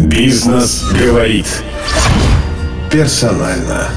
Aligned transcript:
Бизнес 0.00 0.90
говорит. 0.98 1.46
Персонально. 2.90 3.88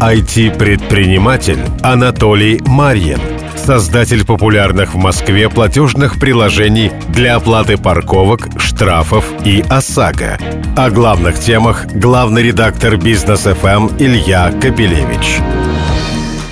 IT-предприниматель 0.00 1.58
Анатолий 1.82 2.58
Марьин. 2.64 3.20
Создатель 3.54 4.24
популярных 4.24 4.94
в 4.94 4.96
Москве 4.96 5.50
платежных 5.50 6.18
приложений 6.18 6.92
для 7.10 7.36
оплаты 7.36 7.76
парковок, 7.76 8.48
штрафов 8.58 9.26
и 9.44 9.62
ОСАГО. 9.68 10.38
О 10.74 10.90
главных 10.90 11.38
темах 11.38 11.84
главный 11.92 12.42
редактор 12.42 12.96
Бизнес 12.96 13.40
ФМ 13.40 13.90
Илья 13.98 14.50
Капелевич. 14.58 15.38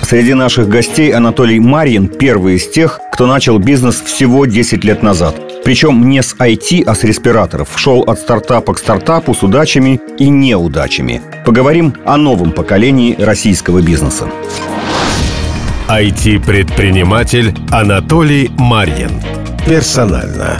Среди 0.03 0.35
наших 0.35 0.69
гостей 0.69 1.11
Анатолий 1.11 1.59
Марьин 1.59 2.07
первый 2.07 2.57
из 2.57 2.69
тех, 2.69 2.99
кто 3.11 3.25
начал 3.25 3.57
бизнес 3.57 3.99
всего 3.99 4.45
10 4.45 4.83
лет 4.83 5.01
назад. 5.01 5.46
Причем 5.67 6.09
не 6.09 6.23
с 6.23 6.33
IT, 6.33 6.85
а 6.85 6.95
с 6.95 7.03
респираторов. 7.03 7.67
Шел 7.75 7.99
от 8.03 8.19
стартапа 8.19 8.73
к 8.73 8.77
стартапу 8.79 9.33
с 9.33 9.43
удачами 9.43 9.99
и 10.17 10.29
неудачами. 10.29 11.21
Поговорим 11.45 11.93
о 12.05 12.15
новом 12.15 12.53
поколении 12.53 13.13
российского 13.19 13.81
бизнеса. 13.81 14.31
IT-предприниматель 15.89 17.53
Анатолий 17.69 18.49
Марьин. 18.57 19.11
Персонально. 19.65 20.57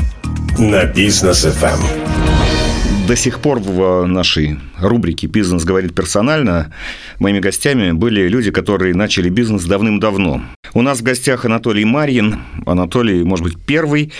На 0.59 0.84
бизнес 0.84 1.45
FM. 1.45 1.80
До 3.08 3.16
сих 3.16 3.39
пор 3.39 3.59
в 3.59 4.05
нашей 4.08 4.59
рубрике 4.80 5.27
«Бизнес 5.27 5.63
говорит 5.63 5.94
персонально» 5.95 6.73
моими 7.20 7.40
гостями 7.40 7.91
были 7.91 8.27
люди, 8.27 8.52
которые 8.52 8.94
начали 8.94 9.30
бизнес 9.30 9.63
давным-давно. 9.63 10.41
У 10.73 10.81
нас 10.81 11.00
в 11.00 11.03
гостях 11.03 11.45
Анатолий 11.45 11.86
Марьин. 11.86 12.41
Анатолий, 12.66 13.23
может 13.23 13.44
быть, 13.44 13.58
первый, 13.66 14.12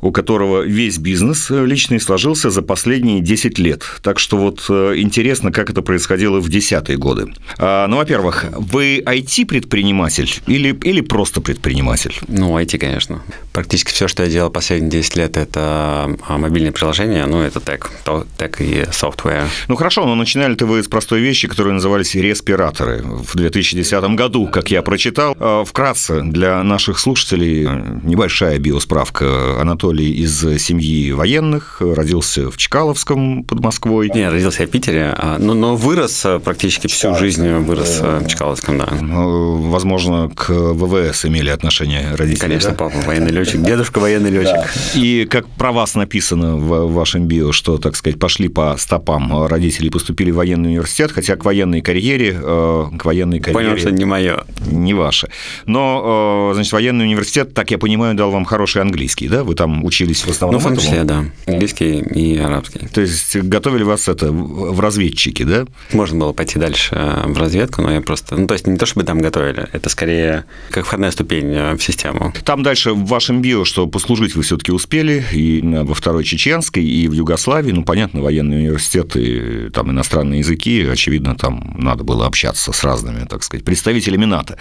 у 0.00 0.12
которого 0.12 0.62
весь 0.62 0.98
бизнес 0.98 1.50
личный 1.50 2.00
сложился 2.00 2.50
за 2.50 2.62
последние 2.62 3.20
10 3.20 3.58
лет. 3.58 3.84
Так 4.02 4.18
что 4.18 4.36
вот 4.36 4.64
э, 4.68 4.94
интересно, 4.96 5.52
как 5.52 5.70
это 5.70 5.82
происходило 5.82 6.40
в 6.40 6.48
десятые 6.48 6.96
годы. 6.96 7.32
А, 7.58 7.86
ну, 7.86 7.96
во-первых, 7.96 8.46
вы 8.56 9.02
IT-предприниматель 9.04 10.32
или, 10.46 10.72
или 10.84 11.00
просто 11.00 11.40
предприниматель? 11.40 12.14
Ну, 12.28 12.58
IT, 12.58 12.78
конечно. 12.78 13.22
Практически 13.52 13.90
все, 13.90 14.08
что 14.08 14.22
я 14.22 14.30
делал 14.30 14.50
последние 14.50 14.90
10 14.90 15.16
лет, 15.16 15.36
это 15.36 16.16
а, 16.28 16.38
мобильные 16.38 16.72
приложения, 16.72 17.26
ну, 17.26 17.40
это 17.40 17.60
тег, 17.60 17.90
тег 18.38 18.60
и 18.60 18.82
software. 18.90 19.46
Ну, 19.68 19.76
хорошо, 19.76 20.05
но 20.06 20.14
начинали-то 20.14 20.66
вы 20.66 20.82
с 20.82 20.88
простой 20.88 21.20
вещи, 21.20 21.48
которые 21.48 21.74
назывались 21.74 22.14
респираторы. 22.14 23.02
В 23.02 23.36
2010 23.36 24.14
году, 24.14 24.46
как 24.46 24.70
я 24.70 24.82
прочитал, 24.82 25.36
а, 25.38 25.64
вкратце 25.64 26.22
для 26.22 26.62
наших 26.62 26.98
слушателей 26.98 27.68
небольшая 28.02 28.58
биосправка. 28.58 29.60
Анатолий 29.60 30.12
из 30.12 30.40
семьи 30.62 31.10
военных, 31.12 31.80
родился 31.80 32.50
в 32.50 32.56
Чкаловском 32.56 33.44
под 33.44 33.60
Москвой. 33.60 34.10
Не, 34.14 34.28
родился 34.28 34.62
я 34.62 34.68
в 34.68 34.70
Питере, 34.70 35.14
а, 35.16 35.38
но, 35.38 35.54
но 35.54 35.76
вырос 35.76 36.24
а, 36.24 36.38
практически 36.38 36.86
всю 36.86 37.14
жизнь 37.16 37.48
вырос 37.48 38.00
в 38.00 38.28
Чкаловском, 38.28 38.78
да. 38.78 38.88
Ну, 39.00 39.56
возможно, 39.70 40.30
к 40.34 40.50
ВВС 40.50 41.24
имели 41.24 41.50
отношение 41.50 42.14
родители, 42.14 42.40
Конечно, 42.40 42.70
да? 42.70 42.76
папа 42.76 42.98
военный 43.04 43.32
летчик, 43.32 43.60
дедушка 43.62 43.98
военный 43.98 44.30
летчик. 44.30 44.54
Да. 44.54 45.00
И 45.00 45.24
как 45.24 45.48
про 45.48 45.72
вас 45.72 45.94
написано 45.94 46.56
в 46.56 46.92
вашем 46.92 47.26
био, 47.26 47.52
что, 47.52 47.78
так 47.78 47.96
сказать, 47.96 48.18
пошли 48.18 48.48
по 48.48 48.76
стопам 48.78 49.46
родителей, 49.46 49.90
поступили 49.96 50.30
в 50.30 50.36
военный 50.36 50.70
университет, 50.70 51.12
хотя 51.12 51.36
к 51.36 51.44
военной 51.44 51.80
карьере, 51.80 52.32
к 52.34 53.04
военной 53.04 53.40
карьере... 53.40 53.68
Понял, 53.68 53.78
что 53.78 53.90
не 53.90 54.04
мое. 54.04 54.44
Не 54.70 54.94
ваше. 54.94 55.28
Но 55.66 55.96
Э, 56.06 56.54
значит, 56.54 56.72
военный 56.72 57.04
университет, 57.04 57.54
так 57.54 57.70
я 57.70 57.78
понимаю, 57.78 58.14
дал 58.14 58.30
вам 58.30 58.44
хороший 58.44 58.82
английский, 58.82 59.28
да? 59.28 59.44
Вы 59.44 59.54
там 59.54 59.84
учились 59.84 60.24
в 60.24 60.30
основном 60.30 60.60
Ну, 60.60 60.66
в 60.66 60.70
том 60.70 60.78
числе, 60.82 61.04
да. 61.04 61.24
Английский 61.46 61.98
и 62.00 62.38
арабский. 62.38 62.86
То 62.92 63.00
есть 63.00 63.36
готовили 63.36 63.82
вас 63.82 64.08
это 64.08 64.32
в 64.32 64.78
разведчики, 64.80 65.42
да? 65.42 65.66
Можно 65.92 66.20
было 66.20 66.32
пойти 66.32 66.58
дальше 66.58 66.94
э, 66.94 67.24
в 67.26 67.38
разведку, 67.38 67.82
но 67.82 67.92
я 67.92 68.00
просто... 68.00 68.36
Ну, 68.36 68.46
то 68.46 68.54
есть 68.54 68.66
не 68.66 68.76
то, 68.76 68.86
чтобы 68.86 69.04
там 69.06 69.20
готовили, 69.20 69.68
это 69.72 69.88
скорее 69.88 70.44
как 70.70 70.86
входная 70.86 71.10
ступень 71.10 71.52
э, 71.52 71.74
в 71.74 71.82
систему. 71.82 72.32
Там 72.44 72.62
дальше 72.62 72.92
в 72.92 73.06
вашем 73.06 73.42
био, 73.42 73.64
что 73.64 73.86
послужить 73.86 74.34
вы 74.34 74.42
все 74.42 74.56
таки 74.56 74.72
успели 74.72 75.24
и 75.32 75.60
во 75.62 75.94
Второй 75.94 76.24
Чеченской, 76.24 76.84
и 76.84 77.08
в 77.08 77.12
Югославии. 77.12 77.72
Ну, 77.72 77.84
понятно, 77.84 78.20
военный 78.20 78.58
университет 78.58 79.16
и 79.16 79.70
там 79.86 79.92
иностранные 79.92 80.40
языки, 80.40 80.84
очевидно, 80.84 81.36
там 81.36 81.74
надо 81.78 82.02
было 82.04 82.26
общаться 82.26 82.72
с 82.72 82.84
разными, 82.84 83.24
так 83.24 83.42
сказать, 83.42 83.64
представителями 83.64 84.24
НАТО. 84.24 84.56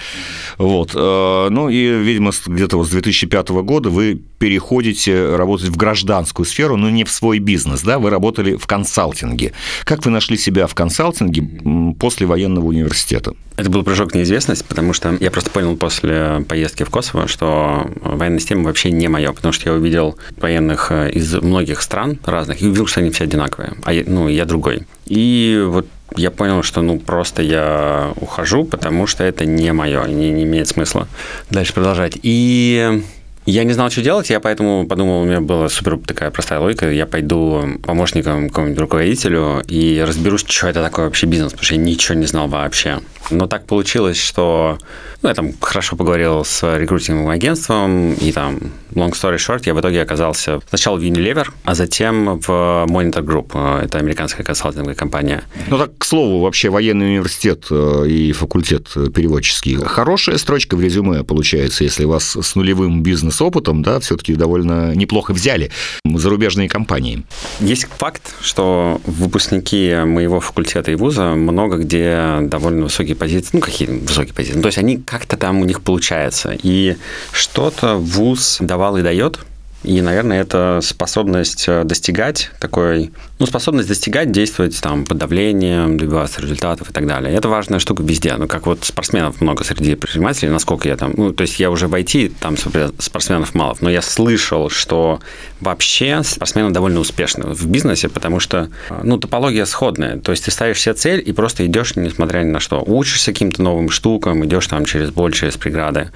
Вот. 0.57 0.93
Ну 0.93 1.69
и, 1.69 2.03
видимо, 2.03 2.31
где-то 2.45 2.77
вот 2.77 2.87
с 2.87 2.91
2005 2.91 3.49
года 3.49 3.89
вы 3.89 4.21
переходите 4.37 5.35
работать 5.35 5.69
в 5.69 5.77
гражданскую 5.77 6.45
сферу, 6.45 6.77
но 6.77 6.89
не 6.89 7.03
в 7.03 7.11
свой 7.11 7.39
бизнес, 7.39 7.81
да, 7.81 7.97
вы 7.99 8.09
работали 8.09 8.55
в 8.55 8.67
консалтинге. 8.67 9.53
Как 9.85 10.05
вы 10.05 10.11
нашли 10.11 10.37
себя 10.37 10.67
в 10.67 10.75
консалтинге 10.75 11.95
после 11.99 12.27
военного 12.27 12.65
университета? 12.65 13.33
Это 13.57 13.69
был 13.69 13.83
прыжок 13.83 14.11
в 14.11 14.15
неизвестность, 14.15 14.65
потому 14.65 14.91
что 14.91 15.15
я 15.19 15.31
просто 15.31 15.49
понял 15.49 15.77
после 15.77 16.45
поездки 16.47 16.83
в 16.83 16.89
Косово, 16.89 17.27
что 17.27 17.89
военная 18.01 18.39
система 18.39 18.65
вообще 18.65 18.91
не 18.91 19.07
моя, 19.07 19.31
потому 19.31 19.53
что 19.53 19.69
я 19.69 19.75
увидел 19.75 20.17
военных 20.37 20.91
э, 20.91 21.11
из 21.11 21.33
многих 21.35 21.81
стран 21.81 22.19
разных 22.25 22.61
и 22.61 22.65
увидел, 22.65 22.85
что 22.85 22.99
они 22.99 23.11
все 23.11 23.23
одинаковые, 23.23 23.75
а 23.83 23.93
я, 23.93 24.03
ну, 24.05 24.27
я 24.27 24.43
другой. 24.43 24.85
И 25.05 25.63
вот 25.67 25.87
я 26.15 26.31
понял, 26.31 26.63
что 26.63 26.81
ну 26.81 26.99
просто 26.99 27.41
я 27.41 28.13
ухожу, 28.15 28.63
потому 28.65 29.07
что 29.07 29.23
это 29.23 29.45
не 29.45 29.71
мое, 29.73 30.05
не, 30.07 30.31
не 30.31 30.43
имеет 30.43 30.67
смысла 30.67 31.07
дальше 31.49 31.73
продолжать. 31.73 32.17
И 32.21 33.03
я 33.45 33.63
не 33.63 33.73
знал, 33.73 33.89
что 33.91 34.01
делать, 34.01 34.29
я 34.29 34.39
поэтому 34.39 34.87
подумал, 34.87 35.21
у 35.21 35.25
меня 35.25 35.39
была 35.39 35.69
супер 35.69 35.99
такая 35.99 36.31
простая 36.31 36.59
логика, 36.59 36.89
я 36.89 37.05
пойду 37.05 37.63
помощником 37.83 38.49
какому-нибудь 38.49 38.79
руководителю 38.79 39.61
и 39.67 40.03
разберусь, 40.05 40.45
что 40.47 40.67
это 40.67 40.81
такое 40.81 41.05
вообще 41.05 41.27
бизнес, 41.27 41.51
потому 41.51 41.65
что 41.65 41.75
я 41.75 41.81
ничего 41.81 42.15
не 42.17 42.25
знал 42.25 42.47
вообще. 42.47 42.99
Но 43.31 43.47
так 43.47 43.65
получилось, 43.65 44.17
что 44.17 44.77
ну, 45.21 45.29
я 45.29 45.35
там 45.35 45.53
хорошо 45.59 45.95
поговорил 45.95 46.45
с 46.45 46.77
рекрутинговым 46.77 47.29
агентством, 47.29 48.13
и 48.13 48.31
там, 48.31 48.59
long 48.93 49.11
story 49.11 49.37
short, 49.37 49.63
я 49.65 49.73
в 49.73 49.79
итоге 49.79 50.01
оказался 50.01 50.59
сначала 50.69 50.97
в 50.97 51.01
Unilever, 51.01 51.47
а 51.63 51.73
затем 51.73 52.39
в 52.39 52.49
Monitor 52.87 53.23
Group, 53.23 53.83
это 53.83 53.97
американская 53.97 54.45
консалтинговая 54.45 54.95
компания. 54.95 55.43
Ну 55.67 55.79
так, 55.79 55.97
к 55.97 56.03
слову, 56.05 56.41
вообще 56.41 56.69
военный 56.69 57.07
университет 57.07 57.65
э, 57.71 58.07
и 58.07 58.31
факультет 58.33 58.89
переводческий. 59.13 59.77
Хорошая 59.77 60.37
строчка 60.37 60.75
в 60.75 60.81
резюме 60.81 61.23
получается, 61.23 61.83
если 61.83 62.05
вас 62.05 62.35
с 62.39 62.55
нулевым 62.55 63.01
бизнес-опытом, 63.35 63.83
да, 63.83 63.99
все-таки 63.99 64.35
довольно 64.35 64.95
неплохо 64.95 65.33
взяли 65.33 65.71
зарубежные 66.05 66.69
компании. 66.69 67.23
Есть 67.59 67.87
факт, 67.97 68.35
что 68.41 69.01
выпускники 69.05 69.95
моего 70.05 70.39
факультета 70.39 70.91
и 70.91 70.95
вуза 70.95 71.35
много 71.35 71.77
где 71.77 72.39
довольно 72.41 72.83
высокие 72.83 73.15
позиции, 73.15 73.49
ну, 73.53 73.59
какие 73.59 73.87
высокие 73.87 74.33
позиции, 74.33 74.57
ну, 74.57 74.61
то 74.61 74.67
есть 74.67 74.77
они 74.77 74.97
как-то 74.97 75.37
там 75.37 75.61
у 75.61 75.65
них 75.65 75.81
получается. 75.81 76.55
И 76.63 76.95
что-то 77.31 77.95
вуз 77.95 78.57
давал 78.59 78.97
и 78.97 79.01
дает, 79.01 79.39
и, 79.85 80.01
наверное, 80.01 80.41
это 80.41 80.79
способность 80.81 81.65
э, 81.67 81.83
достигать 81.83 82.49
такой, 82.59 83.11
ну, 83.37 83.45
способность 83.45 83.87
достигать, 83.87 84.31
действовать 84.31 84.79
там 84.81 85.05
под 85.05 85.19
давлением, 85.19 85.97
добиваться 85.97 86.41
результатов 86.41 86.89
и 86.89 86.93
так 86.93 87.05
далее. 87.05 87.33
Это 87.35 87.49
важная 87.49 87.77
штука 87.77 88.01
везде. 88.01 88.35
Ну, 88.35 88.47
как 88.47 88.65
вот 88.65 88.83
спортсменов 88.83 89.41
много 89.41 89.63
среди 89.63 89.93
предпринимателей, 89.95 90.49
насколько 90.49 90.87
я 90.87 90.97
там, 90.97 91.13
ну, 91.15 91.31
то 91.33 91.41
есть 91.41 91.59
я 91.59 91.69
уже 91.69 91.87
в 91.87 91.93
IT, 91.93 92.33
там 92.39 92.55
спортсменов 92.57 93.53
мало, 93.53 93.77
но 93.81 93.91
я 93.91 94.01
слышал, 94.01 94.69
что 94.69 95.19
вообще 95.61 96.23
спортсмены 96.23 96.71
довольно 96.71 96.99
успешны 96.99 97.45
в 97.45 97.67
бизнесе, 97.67 98.09
потому 98.09 98.39
что, 98.39 98.69
э, 98.89 99.01
ну, 99.03 99.17
топология 99.17 99.65
сходная. 99.65 100.17
То 100.17 100.31
есть 100.31 100.45
ты 100.45 100.51
ставишь 100.51 100.81
себе 100.81 100.95
цель 100.95 101.23
и 101.23 101.31
просто 101.31 101.65
идешь, 101.65 101.95
несмотря 101.95 102.39
ни 102.39 102.49
на 102.49 102.59
что. 102.59 102.83
Учишься 102.85 103.31
каким-то 103.31 103.61
новым 103.61 103.91
штукам, 103.91 104.43
идешь 104.45 104.65
там 104.65 104.85
через 104.85 105.11
боль, 105.11 105.31
через 105.31 105.57
преграды. 105.57 106.09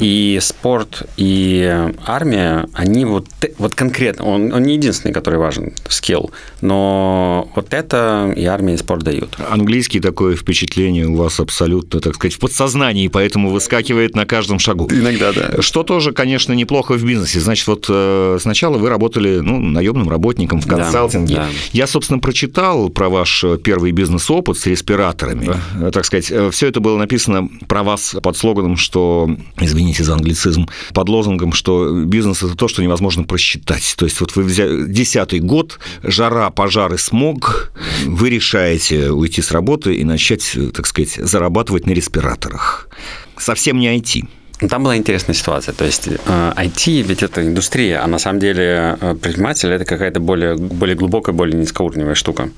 И 0.00 0.38
спорт, 0.42 1.08
и 1.16 1.88
армия, 2.04 2.66
они 2.74 3.05
вот, 3.08 3.26
вот 3.58 3.74
конкретно, 3.74 4.24
он, 4.24 4.52
он 4.52 4.62
не 4.62 4.74
единственный, 4.74 5.12
который 5.12 5.38
важен, 5.38 5.72
скилл, 5.88 6.30
но 6.60 7.50
вот 7.54 7.72
это 7.72 8.32
и 8.36 8.44
армия, 8.44 8.74
и 8.74 8.76
спорт 8.76 9.02
дают. 9.02 9.36
Английский 9.50 10.00
такое 10.00 10.36
впечатление 10.36 11.06
у 11.06 11.16
вас 11.16 11.40
абсолютно, 11.40 12.00
так 12.00 12.14
сказать, 12.14 12.34
в 12.34 12.38
подсознании, 12.38 13.08
поэтому 13.08 13.50
выскакивает 13.50 14.14
на 14.14 14.26
каждом 14.26 14.58
шагу. 14.58 14.88
Иногда, 14.90 15.32
да. 15.32 15.62
Что 15.62 15.82
тоже, 15.82 16.12
конечно, 16.12 16.52
неплохо 16.52 16.92
в 16.94 17.04
бизнесе. 17.04 17.40
Значит, 17.40 17.66
вот 17.68 17.86
э, 17.88 18.38
сначала 18.40 18.78
вы 18.78 18.88
работали 18.88 19.38
ну, 19.38 19.60
наемным 19.60 20.08
работником 20.10 20.60
в 20.60 20.66
консалтинге. 20.66 21.36
Да, 21.36 21.42
да. 21.42 21.48
Я, 21.72 21.86
собственно, 21.86 22.18
прочитал 22.18 22.88
про 22.88 23.08
ваш 23.08 23.44
первый 23.62 23.92
бизнес-опыт 23.92 24.58
с 24.58 24.66
респираторами. 24.66 25.52
Да. 25.74 25.90
Так 25.90 26.04
сказать, 26.04 26.30
э, 26.30 26.50
все 26.50 26.66
это 26.66 26.80
было 26.80 26.98
написано 26.98 27.48
про 27.68 27.82
вас 27.82 28.16
под 28.22 28.36
слоганом, 28.36 28.76
что, 28.76 29.30
извините 29.60 30.04
за 30.04 30.14
англицизм, 30.14 30.68
под 30.92 31.08
лозунгом, 31.08 31.52
что 31.52 31.92
бизнес– 32.04 32.42
это 32.42 32.56
то, 32.56 32.68
что 32.68 32.82
невозможно 32.82 32.95
невозможно 32.96 33.24
просчитать. 33.24 33.94
То 33.96 34.06
есть 34.06 34.20
вот 34.20 34.36
вы 34.36 34.42
взяли 34.42 34.86
десятый 34.90 35.40
год, 35.40 35.78
жара, 36.02 36.50
пожары, 36.50 36.98
смог, 36.98 37.72
вы 38.06 38.30
решаете 38.30 39.10
уйти 39.10 39.42
с 39.42 39.50
работы 39.50 39.94
и 39.94 40.04
начать, 40.04 40.56
так 40.74 40.86
сказать, 40.86 41.14
зарабатывать 41.16 41.86
на 41.86 41.92
респираторах. 41.92 42.88
Совсем 43.36 43.78
не 43.78 43.94
IT. 43.98 44.24
Там 44.70 44.84
была 44.84 44.96
интересная 44.96 45.34
ситуация. 45.34 45.74
То 45.74 45.84
есть 45.84 46.06
IT, 46.06 47.02
ведь 47.02 47.22
это 47.22 47.46
индустрия, 47.46 48.02
а 48.02 48.06
на 48.06 48.18
самом 48.18 48.40
деле 48.40 48.96
предприниматель– 49.20 49.68
это 49.70 49.84
какая-то 49.84 50.20
более, 50.20 50.56
более 50.56 50.96
глубокая, 50.96 51.34
более 51.34 51.58
низкоуровневая 51.58 52.14
штука. 52.14 52.48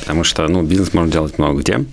Потому 0.00 0.24
что 0.24 0.46
ну, 0.48 0.62
бизнес 0.62 0.92
можно 0.92 1.10
делать 1.10 1.38
много 1.38 1.60
где. 1.60 1.84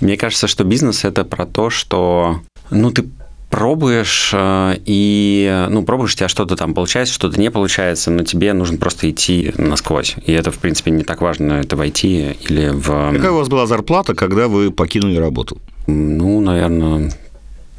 Мне 0.00 0.16
кажется, 0.16 0.46
что 0.46 0.64
бизнес– 0.64 1.04
это 1.06 1.24
про 1.24 1.44
то, 1.44 1.68
что 1.68 2.40
ну, 2.70 2.90
ты 2.90 3.04
пробуешь, 3.54 4.30
э, 4.32 4.78
и, 4.84 5.66
ну, 5.70 5.84
пробуешь, 5.84 6.14
у 6.14 6.16
тебя 6.16 6.26
что-то 6.26 6.56
там 6.56 6.74
получается, 6.74 7.14
что-то 7.14 7.38
не 7.38 7.52
получается, 7.52 8.10
но 8.10 8.24
тебе 8.24 8.52
нужно 8.52 8.78
просто 8.78 9.08
идти 9.08 9.54
насквозь. 9.56 10.16
И 10.26 10.32
это, 10.32 10.50
в 10.50 10.58
принципе, 10.58 10.90
не 10.90 11.04
так 11.04 11.20
важно, 11.20 11.52
это 11.52 11.76
войти 11.76 12.36
или 12.48 12.70
в... 12.70 13.12
Какая 13.12 13.30
у 13.30 13.36
вас 13.36 13.48
была 13.48 13.66
зарплата, 13.66 14.16
когда 14.16 14.48
вы 14.48 14.72
покинули 14.72 15.18
работу? 15.18 15.58
Ну, 15.86 16.40
наверное, 16.40 17.12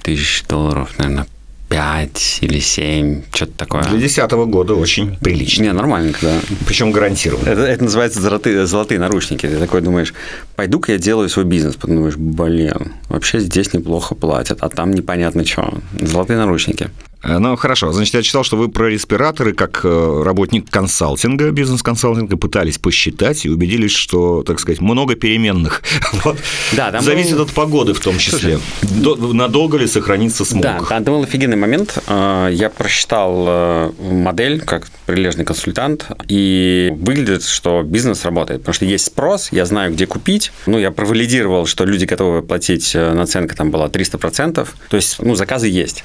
тысяч 0.01 0.45
долларов, 0.47 0.93
наверное, 0.97 1.27
5 1.75 2.37
или 2.39 2.59
7, 2.59 3.23
что-то 3.33 3.51
такое. 3.57 3.81
Для 3.81 3.97
2010 3.97 4.31
года 4.49 4.75
очень 4.75 5.17
прилично. 5.17 5.63
Не, 5.63 5.73
нормально, 5.73 6.13
да. 6.21 6.39
Причем 6.65 6.91
гарантированно. 6.91 7.49
Это, 7.49 7.63
это 7.63 7.83
называется 7.83 8.21
золотые, 8.21 8.65
золотые 8.65 8.97
наручники. 8.97 9.45
Ты 9.45 9.57
такой 9.57 9.81
думаешь, 9.81 10.13
пойду-ка 10.55 10.93
я 10.93 10.97
делаю 10.97 11.27
свой 11.27 11.43
бизнес. 11.43 11.75
Потом 11.75 11.97
думаешь, 11.97 12.15
блин, 12.15 12.93
вообще 13.09 13.39
здесь 13.41 13.73
неплохо 13.73 14.15
платят, 14.15 14.59
а 14.61 14.69
там 14.69 14.91
непонятно 14.91 15.45
что. 15.45 15.79
Золотые 15.99 16.37
наручники. 16.37 16.89
Э, 17.25 17.39
ну, 17.39 17.55
хорошо. 17.55 17.91
Значит, 17.91 18.13
я 18.13 18.21
читал, 18.21 18.43
что 18.43 18.55
вы 18.55 18.69
про 18.69 18.89
респираторы, 18.89 19.53
как 19.53 19.81
э, 19.83 20.21
работник 20.23 20.69
консалтинга, 20.69 21.51
бизнес-консалтинга, 21.51 22.37
пытались 22.37 22.77
посчитать 22.77 23.45
и 23.45 23.49
убедились, 23.49 23.91
что, 23.91 24.43
так 24.43 24.59
сказать, 24.59 24.81
много 24.81 25.15
переменных. 25.15 25.81
Вот. 26.23 26.37
Да, 26.71 26.91
там 26.91 27.03
Зависит 27.03 27.35
был... 27.35 27.43
от 27.43 27.51
погоды 27.51 27.93
в 27.93 27.99
том 27.99 28.17
числе. 28.17 28.59
Слушай, 28.81 29.33
Надолго 29.33 29.77
ли 29.77 29.85
сохранится 29.85 30.45
смог? 30.45 30.63
Да, 30.63 30.79
там 30.79 31.03
был 31.03 31.23
офигенный 31.23 31.57
момент. 31.57 31.97
Э, 32.07 32.49
я 32.51 32.69
просчитал 32.69 33.91
модель 33.99 34.61
как 34.61 34.87
прилежный 35.05 35.45
консультант, 35.45 36.07
и 36.27 36.91
выглядит, 36.95 37.43
что 37.43 37.83
бизнес 37.83 38.23
работает. 38.23 38.61
Потому 38.61 38.73
что 38.73 38.85
есть 38.85 39.05
спрос, 39.05 39.49
я 39.51 39.65
знаю, 39.65 39.93
где 39.93 40.07
купить. 40.07 40.51
Ну, 40.65 40.79
я 40.79 40.91
провалидировал, 40.91 41.65
что 41.65 41.85
люди 41.85 42.05
готовы 42.05 42.41
платить, 42.41 42.93
наценка 42.95 43.55
там 43.55 43.71
была 43.71 43.87
300%. 43.87 44.67
То 44.89 44.95
есть, 44.95 45.17
ну, 45.19 45.35
заказы 45.35 45.67
есть. 45.67 46.03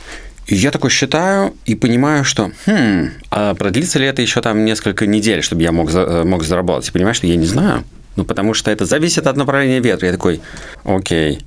Я 0.51 0.73
такой 0.73 0.91
считаю 0.91 1.55
и 1.65 1.77
понимаю, 1.77 2.25
что, 2.25 2.51
хм, 2.67 3.11
а 3.31 3.55
продлится 3.55 4.01
ли 4.01 4.07
это 4.07 4.21
еще 4.21 4.41
там 4.41 4.65
несколько 4.65 5.07
недель, 5.07 5.43
чтобы 5.43 5.63
я 5.63 5.71
мог, 5.71 5.91
за, 5.91 6.25
мог 6.25 6.43
заработать? 6.43 6.89
И 6.89 6.93
понимаю, 6.93 7.15
что 7.15 7.29
я 7.29 7.37
не 7.37 7.47
знаю. 7.47 7.85
Ну, 8.17 8.25
потому 8.25 8.53
что 8.53 8.73
это 8.73 8.85
зависит 8.85 9.29
от 9.29 9.37
направления 9.37 9.79
ветра. 9.79 10.07
Я 10.07 10.13
такой, 10.13 10.41
окей, 10.83 11.47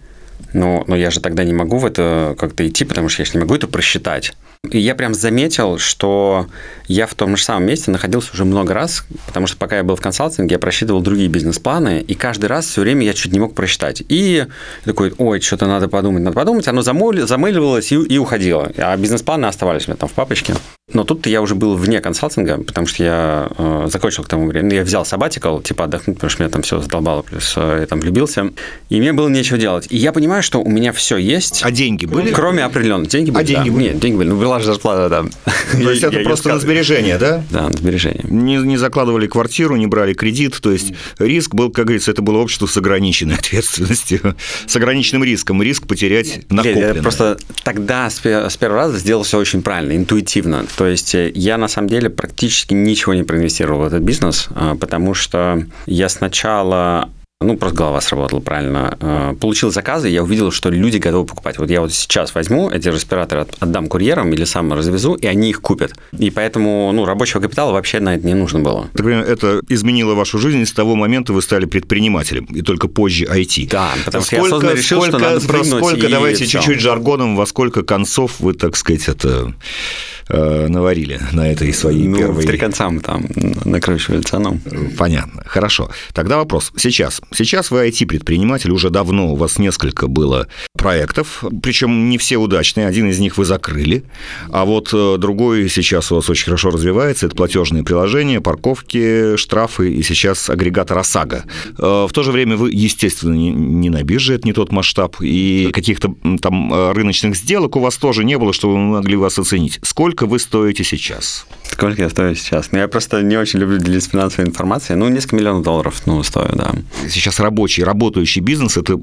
ну, 0.53 0.85
но 0.87 0.95
я 0.95 1.11
же 1.11 1.19
тогда 1.19 1.43
не 1.43 1.53
могу 1.53 1.79
в 1.79 1.85
это 1.85 2.33
как-то 2.39 2.65
идти, 2.65 2.85
потому 2.85 3.09
что 3.09 3.23
я 3.23 3.25
же 3.25 3.33
не 3.33 3.41
могу 3.41 3.55
это 3.55 3.67
просчитать. 3.67 4.33
Я 4.71 4.95
прям 4.95 5.13
заметил, 5.13 5.77
что 5.77 6.47
я 6.87 7.05
в 7.05 7.13
том 7.13 7.35
же 7.35 7.43
самом 7.43 7.67
месте 7.67 7.91
находился 7.91 8.31
уже 8.33 8.43
много 8.43 8.73
раз, 8.73 9.05
потому 9.27 9.45
что 9.45 9.57
пока 9.57 9.77
я 9.77 9.83
был 9.83 9.95
в 9.95 10.01
консалтинге, 10.01 10.53
я 10.53 10.59
просчитывал 10.59 11.01
другие 11.01 11.27
бизнес-планы, 11.27 11.99
и 11.99 12.15
каждый 12.15 12.45
раз 12.45 12.65
все 12.65 12.81
время 12.81 13.05
я 13.05 13.13
чуть 13.13 13.33
не 13.33 13.39
мог 13.39 13.53
просчитать. 13.53 14.01
И 14.07 14.45
такой, 14.85 15.13
ой, 15.17 15.41
что-то 15.41 15.67
надо 15.67 15.89
подумать, 15.89 16.23
надо 16.23 16.35
подумать, 16.35 16.67
оно 16.67 16.81
замыливалось 16.81 17.91
и, 17.91 17.95
и 17.95 18.17
уходило. 18.17 18.71
А 18.77 18.95
бизнес-планы 18.97 19.45
оставались 19.45 19.87
у 19.87 19.91
меня 19.91 19.97
там 19.97 20.09
в 20.09 20.13
папочке. 20.13 20.55
Но 20.93 21.03
тут 21.03 21.25
я 21.27 21.41
уже 21.41 21.55
был 21.55 21.75
вне 21.75 22.01
консалтинга, 22.01 22.57
потому 22.57 22.87
что 22.87 23.03
я 23.03 23.47
э, 23.57 23.87
закончил 23.91 24.23
к 24.23 24.27
тому 24.27 24.47
времени. 24.47 24.69
Ну, 24.69 24.75
я 24.75 24.83
взял 24.83 25.05
сабатикал, 25.05 25.61
типа 25.61 25.85
отдохнуть, 25.85 26.17
потому 26.17 26.29
что 26.29 26.43
меня 26.43 26.51
там 26.51 26.61
все 26.61 26.79
задолбало, 26.79 27.21
плюс 27.23 27.53
э, 27.57 27.79
я 27.81 27.87
там 27.87 27.99
влюбился. 27.99 28.51
И 28.89 28.99
мне 28.99 29.13
было 29.13 29.27
нечего 29.29 29.57
делать. 29.57 29.87
И 29.89 29.97
я 29.97 30.11
понимаю, 30.11 30.43
что 30.43 30.61
у 30.61 30.69
меня 30.69 30.93
все 30.93 31.17
есть. 31.17 31.61
А 31.63 31.71
деньги 31.71 32.05
были? 32.05 32.31
Кроме 32.31 32.63
определенных. 32.63 33.09
Деньги 33.09 33.31
были, 33.31 33.43
А 33.43 33.45
деньги 33.45 33.69
да. 33.69 33.75
были? 33.75 33.83
Нет, 33.85 33.99
деньги 33.99 34.17
были. 34.17 34.29
Ну, 34.29 34.39
была 34.39 34.59
же 34.59 34.65
зарплата, 34.65 35.09
да. 35.09 35.25
То 35.71 35.91
есть 35.91 36.03
это 36.03 36.19
просто 36.19 36.49
на 36.49 36.59
сбережения, 36.59 37.17
да? 37.17 37.43
Да, 37.49 37.69
на 37.69 37.73
сбережения. 37.73 38.23
Не, 38.29 38.57
не 38.57 38.77
закладывали 38.77 39.27
квартиру, 39.27 39.75
не 39.75 39.87
брали 39.87 40.13
кредит. 40.13 40.59
То 40.61 40.71
есть 40.71 40.93
риск 41.19 41.55
был, 41.55 41.71
как 41.71 41.85
говорится, 41.85 42.11
это 42.11 42.21
было 42.21 42.37
общество 42.37 42.67
с 42.67 42.77
ограниченной 42.77 43.35
ответственностью, 43.39 44.35
с 44.65 44.75
ограниченным 44.75 45.23
риском. 45.23 45.61
Риск 45.63 45.87
потерять 45.87 46.41
накопленное. 46.49 46.93
Я 46.95 47.01
просто 47.01 47.37
тогда 47.63 48.09
с 48.09 48.19
первого 48.19 48.81
раза 48.81 48.97
сделал 48.99 49.23
все 49.23 49.37
очень 49.39 49.61
правильно, 49.61 49.95
интуитивно. 49.95 50.65
То 50.77 50.82
есть 50.87 51.13
я 51.13 51.53
я 51.53 51.57
на 51.57 51.67
самом 51.67 51.89
деле 51.89 52.09
практически 52.09 52.73
ничего 52.73 53.13
не 53.13 53.23
проинвестировал 53.23 53.81
в 53.81 53.83
этот 53.83 54.01
бизнес, 54.01 54.47
а, 54.55 54.75
потому 54.75 55.13
что 55.13 55.63
я 55.85 56.09
сначала 56.09 57.09
ну, 57.43 57.57
просто 57.57 57.77
голова 57.77 58.01
сработала 58.01 58.39
правильно. 58.39 58.97
А, 58.99 59.35
получил 59.35 59.71
заказы, 59.71 60.07
я 60.07 60.23
увидел, 60.23 60.51
что 60.51 60.69
люди 60.69 60.97
готовы 60.97 61.25
покупать. 61.25 61.57
Вот 61.57 61.69
я 61.69 61.81
вот 61.81 61.93
сейчас 61.93 62.33
возьму 62.33 62.69
эти 62.69 62.87
респираторы, 62.87 63.45
отдам 63.59 63.87
курьерам 63.87 64.31
или 64.33 64.45
сам 64.45 64.71
развезу, 64.73 65.13
и 65.15 65.27
они 65.27 65.49
их 65.49 65.61
купят. 65.61 65.93
И 66.17 66.29
поэтому, 66.29 66.91
ну, 66.93 67.05
рабочего 67.05 67.41
капитала 67.41 67.73
вообще 67.73 67.99
на 67.99 68.15
это 68.15 68.25
не 68.25 68.33
нужно 68.33 68.59
было. 68.59 68.87
Так, 68.93 69.05
это 69.05 69.61
изменило 69.67 70.13
вашу 70.13 70.39
жизнь, 70.39 70.61
и 70.61 70.65
с 70.65 70.71
того 70.71 70.95
момента 70.95 71.33
вы 71.33 71.41
стали 71.41 71.65
предпринимателем, 71.65 72.45
и 72.45 72.61
только 72.61 72.87
позже 72.87 73.25
IT. 73.25 73.69
Да, 73.69 73.91
потому 74.05 74.23
сколько, 74.23 74.47
что 74.47 74.65
я 74.67 74.75
решил, 74.75 75.01
сколько, 75.01 75.19
что 75.19 75.29
надо 75.29 75.47
прыгнуть 75.47 75.85
сколько, 75.85 76.09
давайте 76.09 76.47
чуть-чуть 76.47 76.79
жаргоном, 76.79 77.35
во 77.35 77.45
сколько 77.45 77.83
концов 77.83 78.39
вы, 78.39 78.53
так 78.53 78.77
сказать, 78.77 79.07
это 79.07 79.33
Э, 79.33 80.12
наварили 80.29 81.19
на 81.31 81.51
этой 81.51 81.73
своей 81.73 82.07
ну, 82.07 82.17
первой... 82.17 82.43
в 82.43 82.45
три 82.45 82.57
конца 82.57 82.89
мы 82.89 83.01
там 83.01 83.27
накручивали 83.65 84.21
цену. 84.21 84.59
Понятно. 84.97 85.43
Хорошо. 85.45 85.89
Тогда 86.13 86.37
вопрос. 86.37 86.71
Сейчас. 86.75 87.21
Сейчас 87.33 87.71
вы 87.71 87.87
IT-предприниматель, 87.87 88.71
уже 88.71 88.89
давно 88.89 89.33
у 89.33 89.35
вас 89.35 89.59
несколько 89.59 90.07
было 90.07 90.47
проектов, 90.83 91.43
причем 91.61 92.09
не 92.09 92.17
все 92.17 92.37
удачные. 92.37 92.87
Один 92.87 93.09
из 93.09 93.19
них 93.19 93.37
вы 93.37 93.45
закрыли, 93.45 94.03
а 94.51 94.65
вот 94.65 94.89
э, 94.93 95.15
другой 95.17 95.69
сейчас 95.69 96.11
у 96.11 96.15
вас 96.15 96.29
очень 96.29 96.45
хорошо 96.45 96.71
развивается. 96.71 97.27
Это 97.27 97.35
платежные 97.35 97.83
приложения, 97.83 98.41
парковки, 98.41 99.37
штрафы 99.37 99.93
и 99.93 100.03
сейчас 100.03 100.49
агрегатор 100.49 100.97
ОСАГО. 100.97 101.45
Э, 101.77 102.05
в 102.09 102.11
то 102.11 102.23
же 102.23 102.31
время 102.33 102.57
вы, 102.57 102.71
естественно, 102.71 103.33
не 103.33 103.89
на 103.89 104.03
бирже, 104.03 104.35
это 104.35 104.45
не 104.45 104.53
тот 104.53 104.73
масштаб, 104.73 105.15
и 105.21 105.69
каких-то 105.71 106.15
там 106.41 106.91
рыночных 106.91 107.37
сделок 107.37 107.77
у 107.77 107.79
вас 107.79 107.95
тоже 107.95 108.25
не 108.25 108.37
было, 108.37 108.51
чтобы 108.51 108.77
мы 108.77 108.97
могли 108.97 109.15
вас 109.15 109.39
оценить. 109.39 109.79
Сколько 109.83 110.22
Сколько 110.23 110.31
вы 110.31 110.39
стоите 110.39 110.83
сейчас? 110.85 111.45
Сколько 111.63 112.03
я 112.03 112.09
стою 112.09 112.35
сейчас? 112.35 112.71
Ну, 112.71 112.77
я 112.77 112.87
просто 112.87 113.21
не 113.21 113.35
очень 113.35 113.59
люблю 113.59 113.77
делиться 113.77 114.09
финансовой 114.11 114.47
информацией. 114.47 114.97
Ну, 114.97 115.09
несколько 115.09 115.35
миллионов 115.35 115.63
долларов, 115.63 116.01
ну, 116.05 116.23
стою, 116.23 116.55
да. 116.55 116.71
Сейчас 117.09 117.41
рабочий, 117.41 117.83
работающий 117.83 118.41
бизнес– 118.41 118.77
это 118.77 118.97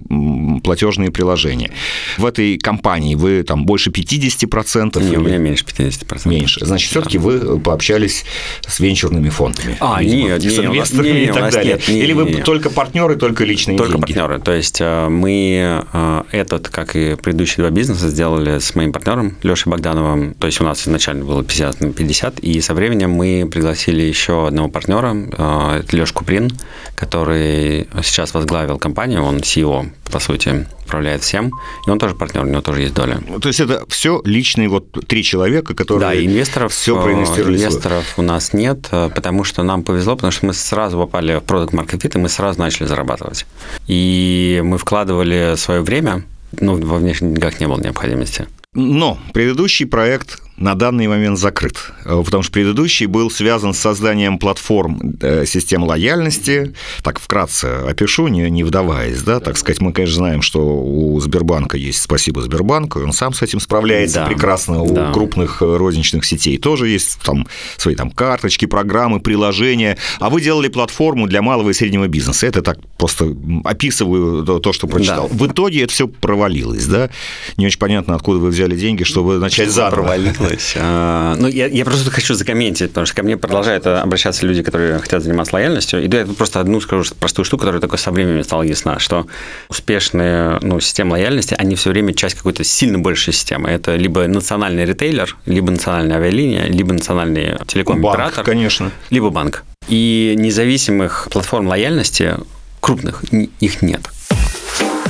платежные 0.65 1.11
приложения. 1.11 1.73
В 2.17 2.25
этой 2.25 2.57
компании 2.57 3.17
вы 3.17 3.43
там 3.43 3.67
больше 3.67 3.91
50%? 3.91 5.03
Не, 5.03 5.09
или... 5.09 5.17
у 5.17 5.21
меня 5.21 5.37
меньше 5.37 5.65
50%. 5.65 6.27
Меньше. 6.27 6.65
Значит, 6.65 6.95
да. 6.95 7.01
все-таки 7.01 7.19
вы 7.19 7.61
пообщались 7.61 8.25
с 8.67 8.81
венчурными 8.81 9.29
фондами. 9.29 9.77
А, 9.81 10.03
видимо, 10.03 10.29
нет, 10.29 10.43
с 10.43 10.59
инвесторами 10.59 11.09
не, 11.09 11.25
и 11.25 11.33
так 11.33 11.53
далее. 11.53 11.75
Нет, 11.75 11.89
не, 11.89 12.01
или 12.01 12.13
вы 12.15 12.31
не, 12.31 12.43
только 12.43 12.71
партнеры, 12.71 13.17
только 13.17 13.45
личные 13.45 13.77
только 13.77 13.93
деньги? 13.93 14.07
Только 14.07 14.21
партнеры. 14.21 14.41
То 14.41 14.53
есть 14.53 14.81
э, 14.81 15.09
мы 15.09 15.85
э, 15.93 16.23
этот, 16.31 16.69
как 16.69 16.97
и 16.97 17.17
предыдущие 17.17 17.67
два 17.67 17.71
бизнеса, 17.71 18.09
сделали 18.09 18.59
с 18.59 18.75
моим 18.75 18.93
партнером 18.93 19.37
Лешей 19.43 19.71
Богдановым. 19.71 20.33
То 20.35 20.47
есть 20.47 20.61
у 20.63 20.65
нас 20.65 20.81
изначально 20.83 21.00
изначально 21.01 21.25
было 21.25 21.43
50 21.43 21.81
на 21.81 21.93
50, 21.93 22.41
и 22.41 22.61
со 22.61 22.75
временем 22.75 23.11
мы 23.11 23.49
пригласили 23.51 24.03
еще 24.03 24.47
одного 24.47 24.69
партнера, 24.69 25.15
э, 25.15 25.81
это 25.81 25.97
Леш 25.97 26.13
Куприн, 26.13 26.51
который 26.95 27.89
сейчас 28.03 28.35
возглавил 28.35 28.79
компанию, 28.79 29.23
он 29.23 29.39
CEO, 29.39 29.91
по 30.13 30.21
сути, 30.21 30.67
управляет 30.85 31.23
всем, 31.23 31.53
и 31.87 31.91
он 31.91 31.99
тоже 31.99 32.15
партнер, 32.15 32.45
у 32.45 32.47
него 32.47 32.61
тоже 32.61 32.83
есть 32.83 32.95
доля. 32.95 33.21
То 33.41 33.49
есть 33.49 33.61
это 33.61 33.85
все 33.89 34.21
личные 34.25 34.69
вот 34.69 34.93
три 35.07 35.23
человека, 35.23 35.75
которые 35.75 36.01
да, 36.01 36.25
инвесторов, 36.25 36.73
все 36.73 37.01
проинвестировали. 37.01 37.57
Инвесторов 37.57 38.05
у 38.19 38.23
нас 38.23 38.53
нет, 38.53 38.89
э, 38.91 39.09
потому 39.15 39.45
что 39.45 39.63
нам 39.63 39.83
повезло, 39.83 40.17
потому 40.17 40.33
что 40.33 40.47
мы 40.47 40.53
сразу 40.53 40.99
попали 40.99 41.39
в 41.39 41.41
продукт 41.41 41.73
Market 41.73 42.01
Fit, 42.03 42.17
и 42.17 42.19
мы 42.19 42.29
сразу 42.29 42.61
начали 42.61 42.87
зарабатывать. 42.87 43.47
И 43.87 44.61
мы 44.63 44.77
вкладывали 44.77 45.55
свое 45.57 45.81
время, 45.81 46.25
ну, 46.61 46.77
во 46.77 46.99
внешних 46.99 47.33
деньгах 47.33 47.59
не 47.61 47.69
было 47.69 47.81
необходимости. 47.81 48.47
Но 48.75 49.19
предыдущий 49.33 49.87
проект 49.87 50.39
на 50.61 50.75
данный 50.75 51.09
момент 51.09 51.39
закрыт, 51.39 51.91
э, 52.05 52.23
потому 52.25 52.43
что 52.43 52.53
предыдущий 52.53 53.07
был 53.07 53.31
связан 53.31 53.73
с 53.73 53.79
созданием 53.79 54.39
платформ 54.39 55.17
э, 55.21 55.47
систем 55.47 55.85
лояльности. 55.85 56.75
Так, 57.03 57.19
вкратце 57.19 57.65
опишу, 57.89 58.29
не, 58.29 58.49
не 58.51 58.63
вдаваясь, 58.63 59.23
да, 59.23 59.41
так 59.41 59.57
сказать, 59.57 59.81
мы, 59.81 59.93
конечно, 59.93 60.17
знаем, 60.17 60.43
что 60.43 60.61
у 60.61 61.19
Сбербанка 61.19 61.79
есть 61.79 62.03
«Спасибо 62.03 62.43
Сбербанку», 62.43 63.01
и 63.01 63.03
он 63.03 63.13
сам 63.13 63.33
с 63.33 63.41
этим 63.41 63.59
справляется 63.59 64.17
да, 64.17 64.27
прекрасно, 64.27 64.83
у 64.83 64.95
да. 64.95 65.13
крупных 65.13 65.63
э, 65.63 65.77
розничных 65.77 66.27
сетей 66.27 66.59
тоже 66.59 66.89
есть 66.89 67.19
там 67.25 67.47
свои 67.79 67.95
там 67.95 68.11
карточки, 68.11 68.67
программы, 68.67 69.21
приложения, 69.21 69.97
а 70.19 70.29
вы 70.29 70.43
делали 70.43 70.69
платформу 70.69 71.27
для 71.27 71.41
малого 71.41 71.71
и 71.71 71.73
среднего 71.73 72.07
бизнеса. 72.07 72.47
Это 72.47 72.61
так 72.61 72.79
просто 72.99 73.35
описываю 73.65 74.45
то, 74.45 74.73
что 74.75 74.87
прочитал. 74.87 75.29
Да. 75.29 75.37
В 75.37 75.47
итоге 75.47 75.85
это 75.85 75.93
все 75.93 76.07
провалилось, 76.07 76.87
да? 76.87 77.09
Не 77.57 77.67
очень 77.67 77.79
понятно, 77.79 78.15
откуда 78.15 78.39
вы 78.39 78.49
взяли 78.49 78.77
деньги, 78.77 79.05
чтобы 79.05 79.39
начать 79.39 79.71
заново. 79.71 80.03
Провалилось 80.03 80.50
изменилось. 80.51 80.75
А, 80.77 81.35
ну, 81.39 81.49
я, 81.49 81.67
я 81.67 81.85
просто 81.85 82.11
хочу 82.11 82.35
закомментить, 82.35 82.91
потому 82.91 83.07
что 83.07 83.17
ко 83.17 83.23
мне 83.23 83.37
продолжают 83.37 83.87
обращаться 83.87 84.47
люди, 84.47 84.63
которые 84.63 84.99
хотят 84.99 85.23
заниматься 85.23 85.55
лояльностью. 85.55 86.03
И 86.03 86.09
да, 86.09 86.21
я 86.21 86.27
просто 86.27 86.61
одну 86.61 86.81
скажу 86.81 87.15
простую 87.19 87.45
штуку, 87.45 87.61
которая 87.61 87.81
только 87.81 87.97
со 87.97 88.11
временем 88.11 88.43
стала 88.45 88.63
ясна, 88.63 88.99
что 88.99 89.27
успешные 89.69 90.59
ну, 90.63 90.81
системы 90.81 91.13
лояльности, 91.13 91.55
они 91.59 91.75
все 91.75 91.91
время 91.91 92.13
часть 92.15 92.37
какой-то 92.37 92.65
сильно 92.65 92.99
большей 92.99 93.33
системы. 93.33 93.71
Это 93.71 93.97
либо 93.97 94.27
национальный 94.27 94.85
ритейлер, 94.85 95.37
либо 95.47 95.71
национальная 95.71 96.17
авиалиния, 96.17 96.65
либо 96.65 96.93
национальный 96.93 97.57
телеком-оператор. 97.67 98.37
Банк, 98.37 98.47
конечно. 98.47 98.91
Либо 99.11 99.31
банк. 99.31 99.65
И 99.89 100.35
независимых 100.39 101.29
платформ 101.31 101.67
лояльности 101.67 102.37
крупных 102.81 103.25
их 103.33 103.83
нет. 103.83 104.03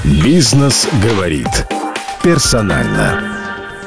Бизнес 0.04 0.88
говорит 1.02 1.48
персонально 2.22 3.39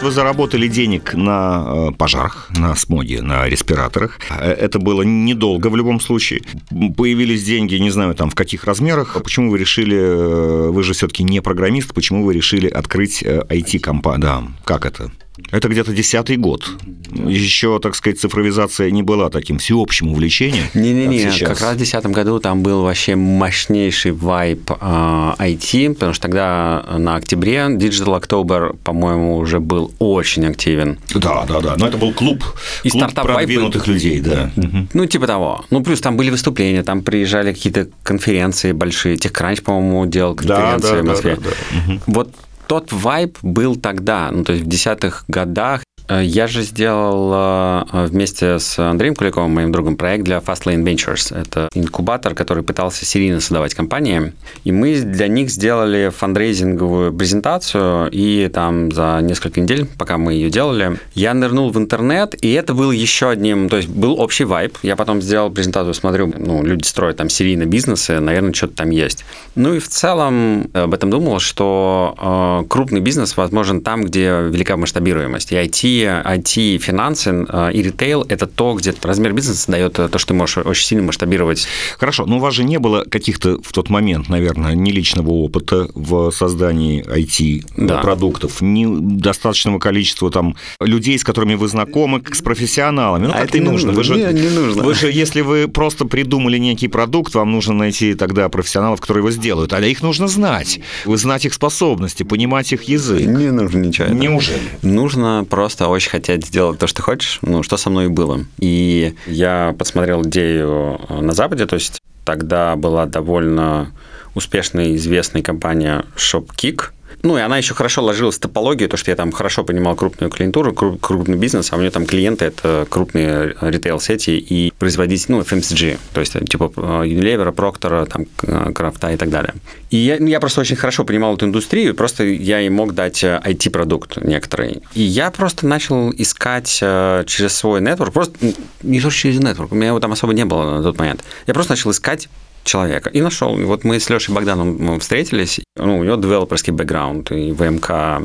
вы 0.03 0.11
заработали 0.11 0.67
денег 0.67 1.13
на 1.13 1.63
э, 1.65 1.91
пожарах, 1.97 2.49
на 2.57 2.75
смоге, 2.75 3.21
на 3.21 3.47
респираторах. 3.47 4.19
Э, 4.29 4.51
это 4.51 4.79
было 4.79 5.01
недолго 5.03 5.67
в 5.67 5.75
любом 5.75 5.99
случае. 5.99 6.41
Появились 6.69 7.43
деньги, 7.43 7.75
не 7.75 7.89
знаю, 7.89 8.13
там 8.13 8.29
в 8.29 8.35
каких 8.35 8.65
размерах. 8.65 9.17
Почему 9.23 9.49
вы 9.49 9.57
решили, 9.57 9.97
э, 9.97 10.69
вы 10.69 10.83
же 10.83 10.93
все-таки 10.93 11.23
не 11.23 11.41
программист, 11.41 11.93
почему 11.93 12.25
вы 12.25 12.33
решили 12.33 12.67
открыть 12.67 13.23
IT-компанию? 13.23 14.21
Да, 14.21 14.43
как 14.65 14.85
это? 14.85 15.11
Это 15.51 15.67
где-то 15.67 15.93
десятый 15.93 16.37
год. 16.37 16.69
Еще, 17.11 17.79
так 17.79 17.95
сказать, 17.95 18.19
цифровизация 18.19 18.91
не 18.91 19.01
была 19.01 19.29
таким 19.29 19.57
всеобщим 19.57 20.09
увлечением. 20.09 20.65
Не-не-не, 20.75 21.31
как, 21.39 21.57
как 21.57 21.61
раз 21.61 21.75
в 21.75 21.77
десятом 21.79 22.11
году 22.11 22.39
там 22.39 22.61
был 22.61 22.83
вообще 22.83 23.15
мощнейший 23.15 24.11
вайп 24.11 24.69
э, 24.69 24.75
IT, 24.75 25.95
потому 25.95 26.13
что 26.13 26.21
тогда 26.21 26.85
на 26.97 27.15
октябре 27.15 27.57
Digital 27.69 28.21
October, 28.21 28.77
по-моему, 28.83 29.37
уже 29.37 29.59
был 29.59 29.91
очень 29.97 30.45
активен. 30.45 30.99
Да, 31.15 31.45
да, 31.47 31.61
да. 31.61 31.75
Но 31.77 31.87
это 31.87 31.97
был 31.97 32.13
клуб, 32.13 32.43
И 32.83 32.89
клуб 32.89 33.03
стартап 33.03 33.25
продвинутых 33.25 33.87
людей, 33.87 34.19
да. 34.19 34.51
Ну, 34.93 35.05
типа 35.07 35.25
того. 35.27 35.65
Ну, 35.71 35.83
плюс 35.83 35.99
там 35.99 36.15
были 36.15 36.29
выступления, 36.29 36.83
там 36.83 37.01
приезжали 37.01 37.53
какие-то 37.53 37.87
конференции 38.03 38.71
большие. 38.71 39.15
TechCrunch, 39.15 39.63
по-моему, 39.63 40.05
делал 40.05 40.35
конференции 40.35 40.89
да, 40.89 40.95
да, 40.95 41.01
в 41.01 41.05
Москве. 41.05 41.35
Да, 41.35 41.41
да, 41.41 41.49
да. 41.87 41.99
Вот 42.07 42.29
тот 42.67 42.91
вайб 42.91 43.37
был 43.41 43.75
тогда, 43.75 44.29
ну, 44.31 44.43
то 44.43 44.53
есть 44.53 44.65
в 44.65 44.67
десятых 44.67 45.25
годах, 45.27 45.83
я 46.09 46.47
же 46.47 46.63
сделал 46.63 47.31
э, 47.33 48.05
вместе 48.07 48.59
с 48.59 48.77
Андреем 48.77 49.15
Куликовым, 49.15 49.51
моим 49.51 49.71
другом, 49.71 49.95
проект 49.95 50.25
для 50.25 50.37
Fastlane 50.39 50.83
Ventures. 50.83 51.35
Это 51.35 51.69
инкубатор, 51.73 52.35
который 52.35 52.63
пытался 52.63 53.05
серийно 53.05 53.39
создавать 53.39 53.73
компании. 53.73 54.33
И 54.63 54.71
мы 54.71 54.99
для 54.99 55.27
них 55.27 55.49
сделали 55.49 56.11
фандрейзинговую 56.15 57.13
презентацию, 57.13 58.09
и 58.11 58.49
там 58.53 58.91
за 58.91 59.19
несколько 59.21 59.61
недель, 59.61 59.85
пока 59.97 60.17
мы 60.17 60.33
ее 60.33 60.49
делали, 60.49 60.99
я 61.13 61.33
нырнул 61.33 61.69
в 61.69 61.77
интернет, 61.77 62.35
и 62.43 62.51
это 62.51 62.73
был 62.73 62.91
еще 62.91 63.29
одним, 63.29 63.69
то 63.69 63.77
есть 63.77 63.89
был 63.89 64.19
общий 64.19 64.43
вайп. 64.43 64.77
Я 64.83 64.95
потом 64.95 65.21
сделал 65.21 65.49
презентацию, 65.51 65.93
смотрю, 65.93 66.33
ну, 66.37 66.63
люди 66.63 66.85
строят 66.85 67.17
там 67.17 67.29
серийные 67.29 67.67
бизнесы, 67.67 68.19
наверное, 68.19 68.53
что-то 68.53 68.75
там 68.75 68.89
есть. 68.89 69.23
Ну 69.55 69.73
и 69.73 69.79
в 69.79 69.87
целом 69.87 70.69
об 70.73 70.93
этом 70.93 71.09
думал, 71.09 71.39
что 71.39 72.15
э, 72.63 72.67
крупный 72.67 72.99
бизнес 72.99 73.37
возможен 73.37 73.81
там, 73.81 74.03
где 74.03 74.49
велика 74.49 74.75
масштабируемость. 74.77 75.51
И 75.51 75.55
IT 75.55 75.92
IT, 76.01 76.77
финансы 76.77 77.45
э, 77.47 77.71
и 77.73 77.81
ритейл– 77.81 78.25
это 78.29 78.47
то, 78.47 78.73
где 78.73 78.93
размер 79.01 79.33
бизнеса 79.33 79.71
дает 79.71 79.93
то, 79.93 80.17
что 80.17 80.27
ты 80.29 80.33
можешь 80.33 80.57
очень 80.57 80.85
сильно 80.85 81.03
масштабировать. 81.03 81.67
Хорошо, 81.97 82.25
но 82.25 82.37
у 82.37 82.39
вас 82.39 82.53
же 82.53 82.63
не 82.63 82.79
было 82.79 83.03
каких-то 83.03 83.59
в 83.61 83.71
тот 83.71 83.89
момент, 83.89 84.29
наверное, 84.29 84.73
не 84.73 84.91
личного 84.91 85.29
опыта 85.29 85.89
в 85.93 86.31
создании 86.31 87.03
IT-продуктов, 87.05 88.57
да. 88.59 88.65
ни 88.65 88.85
достаточного 89.17 89.79
количества 89.79 90.31
там 90.31 90.55
людей, 90.79 91.17
с 91.17 91.23
которыми 91.23 91.55
вы 91.55 91.67
знакомы, 91.67 92.21
с 92.31 92.41
профессионалами. 92.41 93.27
Ну, 93.27 93.33
а 93.33 93.39
это 93.39 93.59
не 93.59 93.69
нужно. 93.69 93.91
Вы 93.91 94.03
же, 94.03 94.15
не, 94.15 94.41
не 94.41 94.49
нужно. 94.49 94.83
Вы 94.83 94.93
же, 94.93 95.11
если 95.11 95.41
вы 95.41 95.67
просто 95.67 96.05
придумали 96.05 96.57
некий 96.57 96.87
продукт, 96.87 97.35
вам 97.35 97.51
нужно 97.51 97.73
найти 97.73 98.13
тогда 98.15 98.49
профессионалов, 98.49 99.01
которые 99.01 99.21
его 99.21 99.31
сделают. 99.31 99.73
А 99.73 99.79
их 99.79 100.01
нужно 100.01 100.27
знать. 100.27 100.79
Вы 101.05 101.17
знать 101.17 101.45
их 101.45 101.53
способности, 101.53 102.23
понимать 102.23 102.71
их 102.73 102.83
язык. 102.83 103.25
Не 103.25 103.51
нужно 103.51 103.79
ничего. 103.79 104.07
Неужели? 104.07 104.59
Нужно 104.81 105.45
просто 105.49 105.82
очень 105.89 106.09
хотеть 106.09 106.45
сделать 106.45 106.79
то, 106.79 106.87
что 106.87 107.01
хочешь, 107.01 107.39
ну, 107.41 107.63
что 107.63 107.77
со 107.77 107.89
мной 107.89 108.05
и 108.05 108.09
было. 108.09 108.45
И 108.59 109.15
я 109.25 109.75
подсмотрел 109.77 110.23
идею 110.23 110.99
э, 111.09 111.21
на 111.21 111.33
Западе, 111.33 111.65
то 111.65 111.75
есть 111.75 112.01
тогда 112.25 112.75
была 112.75 113.05
довольно 113.05 113.91
успешная 114.35 114.87
и 114.87 114.95
известная 114.95 115.41
компания 115.41 116.05
ShopKick, 116.15 116.91
ну, 117.23 117.37
и 117.37 117.41
она 117.41 117.57
еще 117.57 117.73
хорошо 117.73 118.03
ложилась 118.03 118.35
в 118.35 118.39
топологию, 118.39 118.89
то, 118.89 118.97
что 118.97 119.09
я 119.09 119.15
там 119.15 119.31
хорошо 119.31 119.63
понимал 119.63 119.95
крупную 119.95 120.29
клиентуру, 120.29 120.73
крупный 120.73 121.37
бизнес, 121.37 121.71
а 121.71 121.77
у 121.77 121.79
нее 121.79 121.89
там 121.89 122.05
клиенты– 122.05 122.45
это 122.45 122.85
крупные 122.89 123.55
ритейл-сети 123.61 124.37
и 124.37 124.73
производители, 124.77 125.31
ну, 125.31 125.39
FMCG, 125.39 125.97
то 126.13 126.19
есть 126.19 126.33
типа 126.49 126.65
Unilever, 126.65 127.55
Procter, 127.55 128.05
там, 128.07 128.73
Крафта 128.73 129.11
и 129.13 129.15
так 129.17 129.29
далее. 129.29 129.53
И 129.89 129.97
я, 129.97 130.17
ну, 130.19 130.27
я 130.27 130.41
просто 130.41 130.59
очень 130.59 130.75
хорошо 130.75 131.05
понимал 131.05 131.35
эту 131.35 131.45
индустрию, 131.45 131.95
просто 131.95 132.25
я 132.25 132.59
ей 132.59 132.69
мог 132.69 132.93
дать 132.93 133.23
IT-продукт 133.23 134.17
э, 134.17 134.27
некоторый. 134.27 134.83
И 134.93 135.01
я 135.01 135.31
просто 135.31 135.65
начал 135.65 136.11
искать 136.11 136.79
э, 136.81 137.23
через 137.25 137.55
свой 137.55 137.79
нетворк, 137.79 138.11
просто 138.11 138.35
не 138.81 138.99
то, 138.99 139.09
что 139.09 139.21
через 139.21 139.39
нетворк, 139.39 139.71
у 139.71 139.75
меня 139.75 139.87
его 139.87 139.99
там 140.01 140.11
особо 140.11 140.33
не 140.33 140.43
было 140.43 140.77
на 140.77 140.83
тот 140.83 140.97
момент. 140.97 141.23
Я 141.47 141.53
просто 141.53 141.71
начал 141.71 141.91
искать 141.91 142.27
человека. 142.63 143.09
И 143.09 143.21
нашел. 143.21 143.55
Вот 143.55 143.83
мы 143.83 143.99
с 143.99 144.09
Лешей 144.09 144.33
Богданом 144.33 144.99
встретились. 144.99 145.59
Ну, 145.75 145.99
у 145.99 146.03
него 146.03 146.15
девелоперский 146.15 146.73
бэкграунд 146.73 147.31
и 147.31 147.51
ВМК 147.51 147.89
а, 147.89 148.23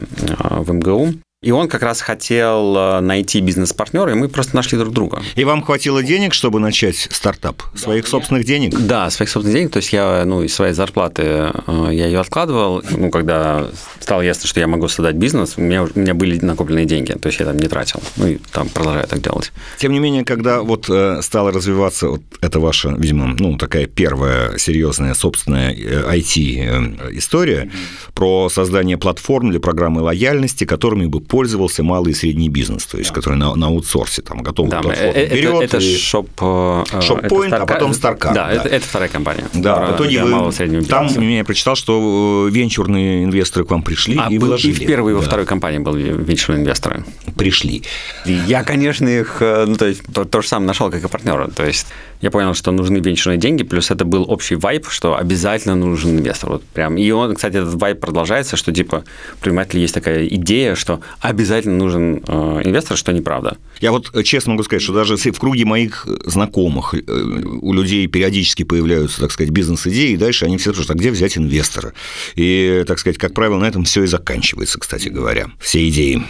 в 0.62 0.72
МГУ. 0.72 1.14
И 1.40 1.52
он 1.52 1.68
как 1.68 1.82
раз 1.84 2.00
хотел 2.00 2.76
э, 2.76 3.00
найти 3.00 3.40
бизнес-партнера, 3.40 4.10
и 4.10 4.14
мы 4.14 4.28
просто 4.28 4.56
нашли 4.56 4.76
друг 4.76 4.92
друга. 4.92 5.22
И 5.36 5.44
вам 5.44 5.62
хватило 5.62 6.02
денег, 6.02 6.34
чтобы 6.34 6.58
начать 6.58 7.06
стартап? 7.12 7.62
Своих 7.76 8.06
да, 8.06 8.10
собственных 8.10 8.42
я... 8.42 8.48
денег? 8.48 8.76
Да, 8.76 9.08
своих 9.08 9.30
собственных 9.30 9.56
денег. 9.56 9.70
То 9.70 9.76
есть 9.76 9.92
я, 9.92 10.24
ну, 10.26 10.42
из 10.42 10.52
своей 10.52 10.72
зарплаты 10.72 11.22
э, 11.22 11.88
я 11.92 12.06
ее 12.06 12.18
откладывал. 12.18 12.82
Ну, 12.90 13.10
когда 13.10 13.68
стало 14.00 14.22
ясно, 14.22 14.48
что 14.48 14.58
я 14.58 14.66
могу 14.66 14.88
создать 14.88 15.14
бизнес, 15.14 15.54
у 15.56 15.60
меня, 15.60 15.84
у 15.84 15.90
меня 15.94 16.12
были 16.12 16.44
накопленные 16.44 16.86
деньги. 16.86 17.12
То 17.12 17.28
есть 17.28 17.38
я 17.38 17.46
там 17.46 17.56
не 17.56 17.68
тратил. 17.68 18.02
Ну, 18.16 18.26
и 18.26 18.38
там 18.50 18.68
продолжаю 18.68 19.06
так 19.06 19.22
делать. 19.22 19.52
Тем 19.78 19.92
не 19.92 20.00
менее, 20.00 20.24
когда 20.24 20.62
вот 20.62 20.90
э, 20.90 21.22
стала 21.22 21.52
развиваться 21.52 22.08
вот 22.08 22.22
эта 22.40 22.58
ваша, 22.58 22.88
видимо, 22.98 23.36
ну, 23.38 23.56
такая 23.56 23.86
первая 23.86 24.58
серьезная 24.58 25.14
собственная 25.14 25.72
IT-история 25.72 27.62
mm-hmm. 27.62 28.14
про 28.14 28.48
создание 28.48 28.98
платформ 28.98 29.50
для 29.50 29.60
программы 29.60 30.00
лояльности, 30.00 30.64
которыми 30.64 31.06
бы 31.06 31.27
пользовался 31.28 31.82
малый 31.82 32.12
и 32.12 32.14
средний 32.14 32.48
бизнес, 32.48 32.86
то 32.86 32.98
есть, 32.98 33.12
который 33.12 33.36
на, 33.36 33.54
на 33.54 33.66
аутсорсе 33.66 34.22
там 34.22 34.42
готовый 34.42 34.70
да, 34.70 34.80
платформу 34.80 35.12
это, 35.12 35.34
берет. 35.34 35.62
Это, 35.62 35.76
это 35.76 35.80
шоп... 35.80 36.28
Шоппоинт, 36.38 37.52
а 37.52 37.66
потом 37.66 37.94
Старкар. 37.94 38.34
Да, 38.34 38.46
да. 38.46 38.52
Это, 38.52 38.68
это 38.68 38.86
вторая 38.86 39.08
компания. 39.08 39.44
Да, 39.54 39.86
в 39.86 39.96
итоге 39.96 40.24
вы, 40.24 40.84
там 40.84 41.08
я 41.08 41.44
прочитал, 41.44 41.76
что 41.76 42.48
венчурные 42.50 43.24
инвесторы 43.24 43.66
к 43.66 43.70
вам 43.70 43.82
пришли 43.82 44.18
а, 44.18 44.28
и 44.30 44.38
вложили. 44.38 44.72
И 44.72 44.74
в 44.74 44.86
первой, 44.86 45.12
и 45.12 45.14
во 45.14 45.20
да. 45.20 45.26
второй 45.26 45.46
компании 45.46 45.78
были 45.78 46.12
венчурные 46.12 46.62
инвесторы. 46.62 47.04
Пришли. 47.36 47.82
Я, 48.24 48.64
конечно, 48.64 49.06
их, 49.06 49.36
э, 49.40 49.66
ну, 49.66 49.76
то 49.76 49.86
есть, 49.86 50.02
то, 50.12 50.24
то 50.24 50.40
же 50.40 50.48
самое 50.48 50.68
нашел, 50.68 50.90
как 50.90 51.04
и 51.04 51.08
партнера. 51.08 51.48
То 51.48 51.64
есть, 51.64 51.86
я 52.20 52.30
понял, 52.30 52.54
что 52.54 52.72
нужны 52.72 52.98
венчурные 52.98 53.38
деньги, 53.38 53.62
плюс 53.62 53.90
это 53.90 54.04
был 54.04 54.24
общий 54.28 54.56
вайп, 54.56 54.88
что 54.88 55.16
обязательно 55.16 55.76
нужен 55.76 56.18
инвестор. 56.18 56.50
Вот 56.50 56.64
прям. 56.64 56.96
И 56.96 57.10
он, 57.10 57.34
кстати, 57.34 57.56
этот 57.56 57.74
вайп 57.74 58.00
продолжается, 58.00 58.56
что 58.56 58.72
типа 58.72 59.04
у 59.34 59.48
предпринимателя 59.48 59.80
есть 59.80 59.94
такая 59.94 60.26
идея, 60.26 60.74
что 60.74 61.00
обязательно 61.20 61.76
нужен 61.76 62.22
э, 62.26 62.60
инвестор, 62.64 62.96
что 62.96 63.12
неправда. 63.12 63.58
Я 63.80 63.92
вот 63.92 64.10
э, 64.14 64.22
честно 64.22 64.52
могу 64.52 64.64
сказать, 64.64 64.82
что 64.82 64.92
даже 64.92 65.16
в 65.16 65.38
круге 65.38 65.64
моих 65.64 66.06
знакомых 66.24 66.94
э, 66.94 67.00
у 67.06 67.72
людей 67.72 68.06
периодически 68.06 68.62
появляются, 68.62 69.20
так 69.20 69.32
сказать, 69.32 69.50
бизнес-идеи, 69.50 70.12
и 70.12 70.16
дальше 70.16 70.44
они 70.44 70.58
все 70.58 70.72
спрашивают, 70.72 70.90
а 70.90 70.98
где 70.98 71.10
взять 71.10 71.36
инвестора? 71.36 71.92
И, 72.34 72.84
так 72.86 72.98
сказать, 72.98 73.18
как 73.18 73.34
правило, 73.34 73.58
на 73.58 73.66
этом 73.66 73.84
все 73.84 74.04
и 74.04 74.06
заканчивается, 74.06 74.78
кстати 74.78 75.08
говоря, 75.08 75.50
все 75.60 75.88
идеи. 75.88 76.22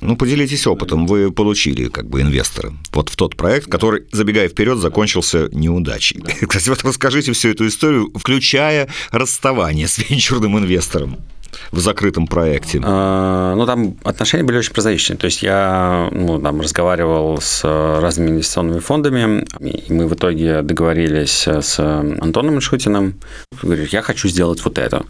Ну, 0.00 0.16
поделитесь 0.16 0.66
опытом. 0.66 1.06
Вы 1.06 1.32
получили 1.32 1.88
как 1.88 2.08
бы 2.08 2.20
инвестора 2.20 2.74
вот 2.92 3.08
в 3.08 3.16
тот 3.16 3.36
проект, 3.36 3.70
который, 3.70 4.04
забегая 4.12 4.48
вперед, 4.48 4.78
закончился 4.78 5.48
неудачей. 5.52 6.20
Кстати, 6.46 6.68
вот 6.68 6.82
расскажите 6.84 7.32
всю 7.32 7.50
эту 7.50 7.66
историю, 7.66 8.12
включая 8.14 8.88
расставание 9.10 9.88
с 9.88 9.98
венчурным 10.10 10.58
инвестором 10.58 11.18
в 11.70 11.80
закрытом 11.80 12.26
проекте? 12.26 12.80
А, 12.82 13.54
ну, 13.54 13.66
там 13.66 13.96
отношения 14.04 14.44
были 14.44 14.58
очень 14.58 14.72
прозаичные. 14.72 15.16
То 15.16 15.26
есть 15.26 15.42
я 15.42 16.08
ну, 16.12 16.40
там, 16.40 16.60
разговаривал 16.60 17.40
с 17.40 17.64
разными 17.64 18.30
инвестиционными 18.30 18.78
фондами, 18.80 19.44
и 19.60 19.92
мы 19.92 20.06
в 20.06 20.14
итоге 20.14 20.62
договорились 20.62 21.46
с 21.46 21.78
Антоном 21.78 22.60
Шутиным. 22.60 23.20
Говорю, 23.62 23.86
я 23.90 24.02
хочу 24.02 24.28
сделать 24.28 24.64
вот 24.64 24.78
это. 24.78 25.04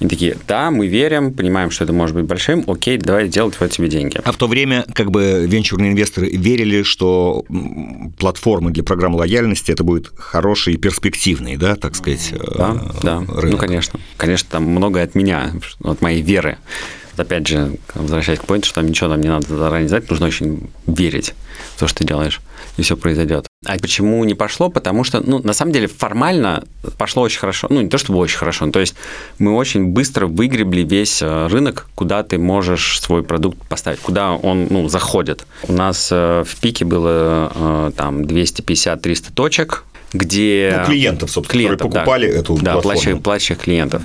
И 0.00 0.08
такие, 0.08 0.36
да, 0.48 0.70
мы 0.70 0.86
верим, 0.86 1.32
понимаем, 1.32 1.70
что 1.70 1.84
это 1.84 1.92
может 1.92 2.16
быть 2.16 2.24
большим, 2.24 2.64
окей, 2.66 2.98
давай 2.98 3.28
делать 3.28 3.58
вот 3.60 3.70
тебе 3.70 3.88
деньги. 3.88 4.20
А 4.24 4.32
в 4.32 4.36
то 4.36 4.46
время 4.46 4.84
как 4.94 5.10
бы 5.10 5.46
венчурные 5.46 5.92
инвесторы 5.92 6.28
верили, 6.30 6.82
что 6.82 7.44
платформы 8.18 8.70
для 8.70 8.82
программы 8.82 9.18
лояльности 9.18 9.70
это 9.70 9.84
будет 9.84 10.10
хороший 10.16 10.74
и 10.74 10.76
перспективный, 10.76 11.56
да, 11.56 11.76
так 11.76 11.94
сказать, 11.94 12.34
да, 12.56 12.76
э, 12.80 13.00
да. 13.02 13.18
рынок. 13.20 13.52
Ну, 13.52 13.56
конечно. 13.58 14.00
Конечно, 14.16 14.48
там 14.50 14.64
многое 14.64 15.04
от 15.04 15.14
меня, 15.14 15.52
от 15.82 16.00
моей 16.00 16.22
веры 16.22 16.58
Опять 17.16 17.46
же, 17.46 17.76
возвращаясь 17.94 18.40
к 18.40 18.44
поинту, 18.44 18.66
что 18.66 18.76
там 18.76 18.86
ничего 18.86 19.08
там 19.08 19.20
не 19.20 19.28
надо 19.28 19.56
заранее 19.56 19.88
знать, 19.88 20.10
нужно 20.10 20.26
очень 20.26 20.68
верить 20.86 21.34
в 21.76 21.80
то, 21.80 21.86
что 21.86 21.98
ты 21.98 22.04
делаешь, 22.04 22.40
и 22.76 22.82
все 22.82 22.96
произойдет. 22.96 23.46
А 23.64 23.78
почему 23.78 24.24
не 24.24 24.34
пошло? 24.34 24.68
Потому 24.70 25.04
что, 25.04 25.20
ну, 25.20 25.40
на 25.42 25.52
самом 25.52 25.72
деле, 25.72 25.86
формально 25.86 26.64
пошло 26.98 27.22
очень 27.22 27.38
хорошо. 27.38 27.66
Ну, 27.70 27.80
не 27.80 27.88
то 27.88 27.98
чтобы 27.98 28.18
очень 28.18 28.38
хорошо, 28.38 28.70
то 28.70 28.80
есть 28.80 28.94
мы 29.38 29.54
очень 29.54 29.86
быстро 29.86 30.26
выгребли 30.26 30.82
весь 30.82 31.22
э, 31.22 31.46
рынок, 31.48 31.88
куда 31.94 32.22
ты 32.22 32.38
можешь 32.38 33.00
свой 33.00 33.22
продукт 33.22 33.58
поставить, 33.68 34.00
куда 34.00 34.32
он, 34.32 34.66
ну, 34.70 34.88
заходит. 34.88 35.46
У 35.68 35.72
нас 35.72 36.08
э, 36.12 36.44
в 36.46 36.60
пике 36.60 36.84
было 36.84 37.52
э, 37.54 37.92
там 37.96 38.22
250-300 38.22 39.32
точек, 39.34 39.84
где... 40.12 40.76
Ну, 40.80 40.86
клиентов, 40.86 41.30
собственно, 41.30 41.52
клиентов, 41.52 41.88
которые 41.88 42.04
покупали 42.04 42.32
да, 42.32 42.38
эту 42.38 42.54
да, 42.54 42.72
платформу. 42.72 42.82
платящих, 42.82 43.22
платящих 43.22 43.58
клиентов. 43.58 44.02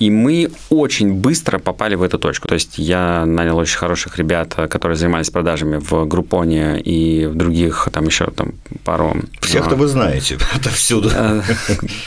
И 0.00 0.10
мы 0.10 0.50
очень 0.70 1.14
быстро 1.14 1.58
попали 1.58 1.94
в 1.94 2.02
эту 2.02 2.18
точку. 2.18 2.48
То 2.48 2.54
есть 2.54 2.78
я 2.78 3.24
нанял 3.26 3.56
очень 3.56 3.78
хороших 3.78 4.18
ребят, 4.18 4.54
которые 4.54 4.96
занимались 4.96 5.30
продажами 5.30 5.78
в 5.78 6.06
Группоне 6.06 6.80
и 6.80 7.26
в 7.26 7.34
других, 7.34 7.88
там 7.92 8.06
еще 8.06 8.30
там 8.30 8.54
пару... 8.82 9.16
Всех-то 9.40 9.76
вы 9.76 9.86
знаете 9.86 10.38
отовсюду. 10.54 11.10
Э, 11.14 11.42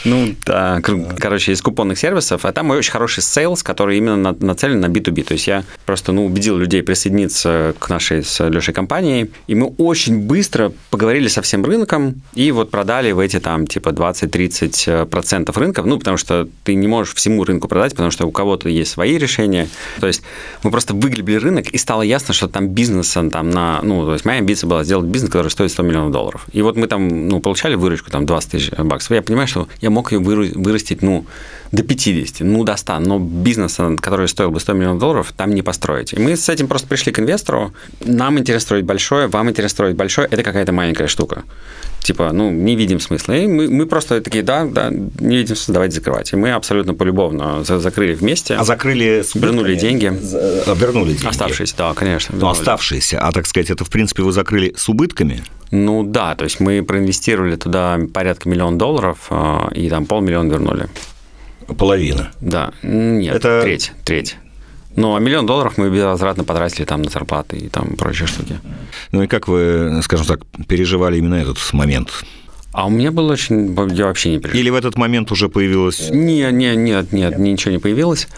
ну, 0.04 0.34
да. 0.44 0.82
Короче, 1.18 1.52
из 1.52 1.62
купонных 1.62 1.98
сервисов. 1.98 2.44
А 2.44 2.52
там 2.52 2.70
очень 2.70 2.92
хороший 2.92 3.22
sales, 3.22 3.62
который 3.62 3.98
именно 3.98 4.36
нацелен 4.40 4.80
на 4.80 4.86
B2B. 4.86 5.24
То 5.24 5.34
есть 5.34 5.46
я 5.46 5.64
просто 5.86 6.12
ну, 6.12 6.26
убедил 6.26 6.56
людей 6.58 6.82
присоединиться 6.82 7.74
к 7.78 7.88
нашей 7.88 8.24
с 8.24 8.44
Лешей 8.48 8.74
компании, 8.74 9.30
и 9.46 9.54
мы 9.54 9.66
очень 9.78 10.18
быстро 10.18 10.72
поговорили 10.90 11.28
со 11.28 11.42
всем 11.42 11.64
рынком 11.64 12.22
и 12.34 12.50
вот 12.50 12.70
продали 12.70 13.12
в 13.12 13.18
эти 13.18 13.38
там 13.40 13.66
типа 13.66 13.90
20-30% 13.90 15.58
рынков, 15.58 15.86
ну, 15.86 15.98
потому 15.98 16.16
что 16.16 16.48
ты 16.64 16.74
не 16.74 16.88
можешь 16.88 17.14
всему 17.14 17.44
рынку 17.44 17.68
продать, 17.68 17.83
потому 17.92 18.10
что 18.10 18.26
у 18.26 18.30
кого-то 18.30 18.68
есть 18.68 18.90
свои 18.90 19.18
решения. 19.18 19.68
То 20.00 20.06
есть 20.06 20.22
мы 20.62 20.70
просто 20.70 20.94
выгребли 20.94 21.34
рынок, 21.34 21.68
и 21.68 21.78
стало 21.78 22.02
ясно, 22.02 22.34
что 22.34 22.48
там 22.48 22.68
бизнес 22.68 23.12
там 23.12 23.50
на... 23.50 23.80
Ну, 23.82 24.04
то 24.06 24.12
есть 24.12 24.24
моя 24.24 24.38
амбиция 24.38 24.68
была 24.68 24.84
сделать 24.84 25.06
бизнес, 25.06 25.30
который 25.30 25.48
стоит 25.48 25.70
100 25.70 25.82
миллионов 25.82 26.12
долларов. 26.12 26.46
И 26.52 26.62
вот 26.62 26.76
мы 26.76 26.86
там, 26.86 27.28
ну, 27.28 27.40
получали 27.40 27.74
выручку 27.74 28.10
там 28.10 28.26
20 28.26 28.50
тысяч 28.50 28.70
баксов. 28.70 29.12
Я 29.12 29.22
понимаю, 29.22 29.48
что 29.48 29.68
я 29.80 29.90
мог 29.90 30.12
ее 30.12 30.18
вырастить, 30.18 31.02
ну, 31.02 31.26
до 31.74 31.82
50, 31.82 32.40
ну, 32.40 32.64
до 32.64 32.76
100, 32.76 33.00
но 33.00 33.18
бизнес, 33.18 33.78
который 34.00 34.28
стоил 34.28 34.50
бы 34.50 34.60
100 34.60 34.72
миллионов 34.72 34.98
долларов, 34.98 35.32
там 35.36 35.54
не 35.54 35.62
построить. 35.62 36.12
И 36.12 36.18
мы 36.18 36.36
с 36.36 36.48
этим 36.48 36.68
просто 36.68 36.88
пришли 36.88 37.12
к 37.12 37.18
инвестору. 37.18 37.72
Нам 38.04 38.38
интересно 38.38 38.64
строить 38.64 38.84
большое, 38.84 39.26
вам 39.26 39.50
интересно 39.50 39.74
строить 39.74 39.96
большое, 39.96 40.28
это 40.30 40.42
какая-то 40.42 40.72
маленькая 40.72 41.08
штука. 41.08 41.42
Типа, 42.00 42.32
ну, 42.32 42.50
не 42.50 42.76
видим 42.76 43.00
смысла. 43.00 43.32
И 43.32 43.46
мы, 43.46 43.68
мы 43.68 43.86
просто 43.86 44.20
такие, 44.20 44.44
да, 44.44 44.66
да, 44.66 44.90
не 44.90 45.36
видим 45.38 45.56
смысла, 45.56 45.74
давайте 45.74 45.96
закрывать. 45.96 46.32
И 46.32 46.36
мы 46.36 46.52
абсолютно 46.52 46.94
полюбовно 46.94 47.64
закрыли 47.64 48.14
вместе. 48.14 48.54
А 48.54 48.64
закрыли 48.64 49.22
с 49.22 49.34
Вернули 49.34 49.74
деньги. 49.74 50.06
Вернули 50.06 51.12
деньги. 51.12 51.26
Оставшиеся, 51.26 51.74
да, 51.78 51.94
конечно. 51.94 52.36
Ну, 52.38 52.48
оставшиеся. 52.48 53.20
А, 53.20 53.32
так 53.32 53.46
сказать, 53.46 53.70
это, 53.70 53.84
в 53.84 53.90
принципе, 53.90 54.22
вы 54.22 54.32
закрыли 54.32 54.74
с 54.76 54.88
убытками? 54.88 55.42
Ну, 55.70 56.04
да, 56.04 56.34
то 56.34 56.44
есть 56.44 56.60
мы 56.60 56.82
проинвестировали 56.82 57.56
туда 57.56 57.98
порядка 58.12 58.48
миллиона 58.48 58.78
долларов, 58.78 59.26
а, 59.30 59.70
и 59.74 59.88
там 59.88 60.04
полмиллиона 60.04 60.50
вернули. 60.50 60.88
Половина? 61.78 62.30
Да. 62.40 62.72
Нет, 62.82 63.36
это... 63.36 63.62
треть, 63.62 63.92
треть. 64.04 64.36
Ну, 64.96 65.16
а 65.16 65.20
миллион 65.20 65.46
долларов 65.46 65.76
мы 65.76 65.90
безвозвратно 65.90 66.44
потратили 66.44 66.84
там 66.84 67.02
на 67.02 67.10
зарплаты 67.10 67.56
и 67.56 67.68
там 67.68 67.96
прочие 67.96 68.28
штуки. 68.28 68.60
Ну 69.10 69.22
и 69.22 69.26
как 69.26 69.48
вы, 69.48 70.00
скажем 70.02 70.26
так, 70.26 70.40
переживали 70.68 71.18
именно 71.18 71.34
этот 71.34 71.58
момент? 71.72 72.24
А 72.72 72.86
у 72.86 72.90
меня 72.90 73.10
было 73.10 73.32
очень... 73.32 73.74
Я 73.94 74.06
вообще 74.06 74.30
не 74.30 74.38
переживал. 74.38 74.60
Или 74.60 74.70
в 74.70 74.74
этот 74.74 74.96
момент 74.96 75.32
уже 75.32 75.48
появилось... 75.48 76.10
Не, 76.10 76.50
не, 76.52 76.76
нет, 76.76 77.12
нет, 77.12 77.38
ничего 77.38 77.72
не 77.72 77.78
появилось. 77.78 78.28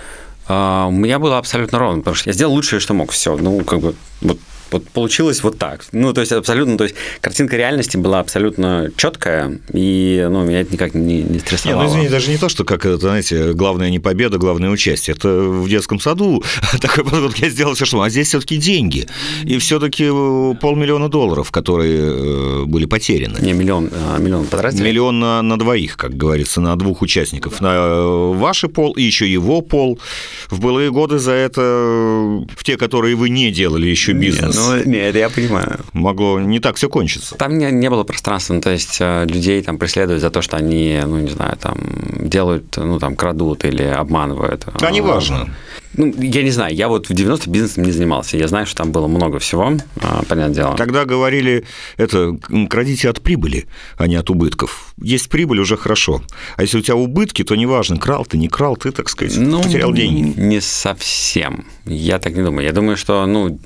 А, 0.48 0.86
у 0.86 0.90
меня 0.90 1.18
было 1.18 1.38
абсолютно 1.38 1.78
ровно, 1.78 1.98
потому 1.98 2.16
что 2.16 2.30
я 2.30 2.34
сделал 2.34 2.52
лучшее, 2.52 2.80
что 2.80 2.94
мог. 2.94 3.10
Все, 3.12 3.36
ну, 3.36 3.64
как 3.64 3.80
бы, 3.80 3.94
вот 4.20 4.38
вот 4.70 4.88
получилось 4.88 5.42
вот 5.42 5.58
так. 5.58 5.84
Ну, 5.92 6.12
то 6.12 6.20
есть 6.20 6.32
абсолютно, 6.32 6.76
то 6.76 6.84
есть 6.84 6.96
картинка 7.20 7.56
реальности 7.56 7.96
была 7.96 8.20
абсолютно 8.20 8.90
четкая, 8.96 9.58
и 9.72 10.26
ну, 10.28 10.44
меня 10.44 10.60
это 10.62 10.72
никак 10.72 10.94
не, 10.94 11.22
не 11.22 11.38
стрессовало. 11.38 11.82
Нет, 11.82 11.90
ну, 11.90 11.96
извини, 11.96 12.08
даже 12.08 12.30
не 12.30 12.38
то, 12.38 12.48
что, 12.48 12.64
как 12.64 12.84
это, 12.84 12.98
знаете, 12.98 13.52
главное 13.52 13.90
не 13.90 13.98
победа, 13.98 14.38
главное 14.38 14.70
участие. 14.70 15.16
Это 15.16 15.28
в 15.28 15.68
детском 15.68 16.00
саду 16.00 16.42
такой 16.80 17.04
подход, 17.04 17.36
я 17.38 17.48
сделал 17.48 17.74
все, 17.74 17.84
что... 17.84 18.00
А 18.00 18.10
здесь 18.10 18.28
все-таки 18.28 18.56
деньги. 18.56 19.06
И 19.44 19.58
все-таки 19.58 20.04
э, 20.04 20.54
полмиллиона 20.60 21.08
долларов, 21.08 21.50
которые 21.50 21.98
э, 21.98 22.64
были 22.66 22.86
потеряны. 22.86 23.38
Не, 23.40 23.52
миллион, 23.52 23.90
а, 23.92 24.18
миллион 24.18 24.46
потратили. 24.46 24.82
Миллион 24.82 25.18
на, 25.18 25.42
на 25.42 25.58
двоих, 25.58 25.96
как 25.96 26.16
говорится, 26.16 26.60
на 26.60 26.76
двух 26.76 27.02
участников. 27.02 27.60
На 27.60 27.74
э, 27.74 28.32
ваш 28.34 28.62
пол 28.74 28.92
и 28.92 29.02
еще 29.02 29.30
его 29.30 29.60
пол. 29.60 29.98
В 30.48 30.60
былые 30.60 30.90
годы 30.90 31.18
за 31.18 31.32
это, 31.32 31.60
в 31.60 32.64
те, 32.64 32.76
которые 32.76 33.14
вы 33.16 33.28
не 33.28 33.50
делали 33.50 33.86
еще 33.86 34.12
бизнес, 34.12 34.55
ну, 34.56 34.84
нет, 34.84 35.14
я 35.14 35.28
понимаю. 35.28 35.80
Могло 35.92 36.40
не 36.40 36.60
так 36.60 36.76
все 36.76 36.88
кончиться. 36.88 37.34
Там 37.36 37.58
не, 37.58 37.70
не 37.70 37.90
было 37.90 38.04
пространства, 38.04 38.54
ну, 38.54 38.60
то 38.60 38.70
есть 38.70 38.98
э, 39.00 39.26
людей 39.26 39.62
там 39.62 39.78
преследуют 39.78 40.20
за 40.20 40.30
то, 40.30 40.42
что 40.42 40.56
они, 40.56 41.00
ну, 41.04 41.18
не 41.18 41.30
знаю, 41.30 41.56
там 41.56 41.78
делают, 42.28 42.76
ну, 42.76 42.98
там, 42.98 43.16
крадут 43.16 43.64
или 43.64 43.82
обманывают. 43.82 44.66
А 44.80 44.90
не 44.90 45.00
важно. 45.00 45.48
Ну, 45.96 46.12
я 46.18 46.42
не 46.42 46.50
знаю, 46.50 46.74
я 46.74 46.88
вот 46.88 47.08
в 47.08 47.14
90 47.14 47.48
бизнесом 47.48 47.84
не 47.84 47.92
занимался. 47.92 48.36
Я 48.36 48.48
знаю, 48.48 48.66
что 48.66 48.76
там 48.76 48.92
было 48.92 49.06
много 49.06 49.38
всего, 49.38 49.72
а, 50.02 50.22
понятное 50.28 50.54
дело. 50.54 50.76
Тогда 50.76 51.06
говорили, 51.06 51.64
это, 51.96 52.36
крадите 52.68 53.08
от 53.08 53.22
прибыли, 53.22 53.66
а 53.96 54.06
не 54.06 54.16
от 54.16 54.28
убытков. 54.28 54.92
Есть 55.00 55.30
прибыль, 55.30 55.58
уже 55.58 55.76
хорошо. 55.76 56.22
А 56.56 56.62
если 56.62 56.78
у 56.78 56.82
тебя 56.82 56.96
убытки, 56.96 57.44
то 57.44 57.56
неважно, 57.56 57.96
крал 57.96 58.26
ты, 58.26 58.36
не 58.36 58.48
крал, 58.48 58.76
ты, 58.76 58.92
так 58.92 59.08
сказать, 59.08 59.36
ну, 59.38 59.62
потерял 59.62 59.92
деньги. 59.92 60.38
Не 60.38 60.60
совсем. 60.60 61.66
Я 61.86 62.18
так 62.18 62.34
не 62.34 62.42
думаю. 62.42 62.66
Я 62.66 62.72
думаю, 62.72 62.98
что, 62.98 63.24
ну, 63.26 63.58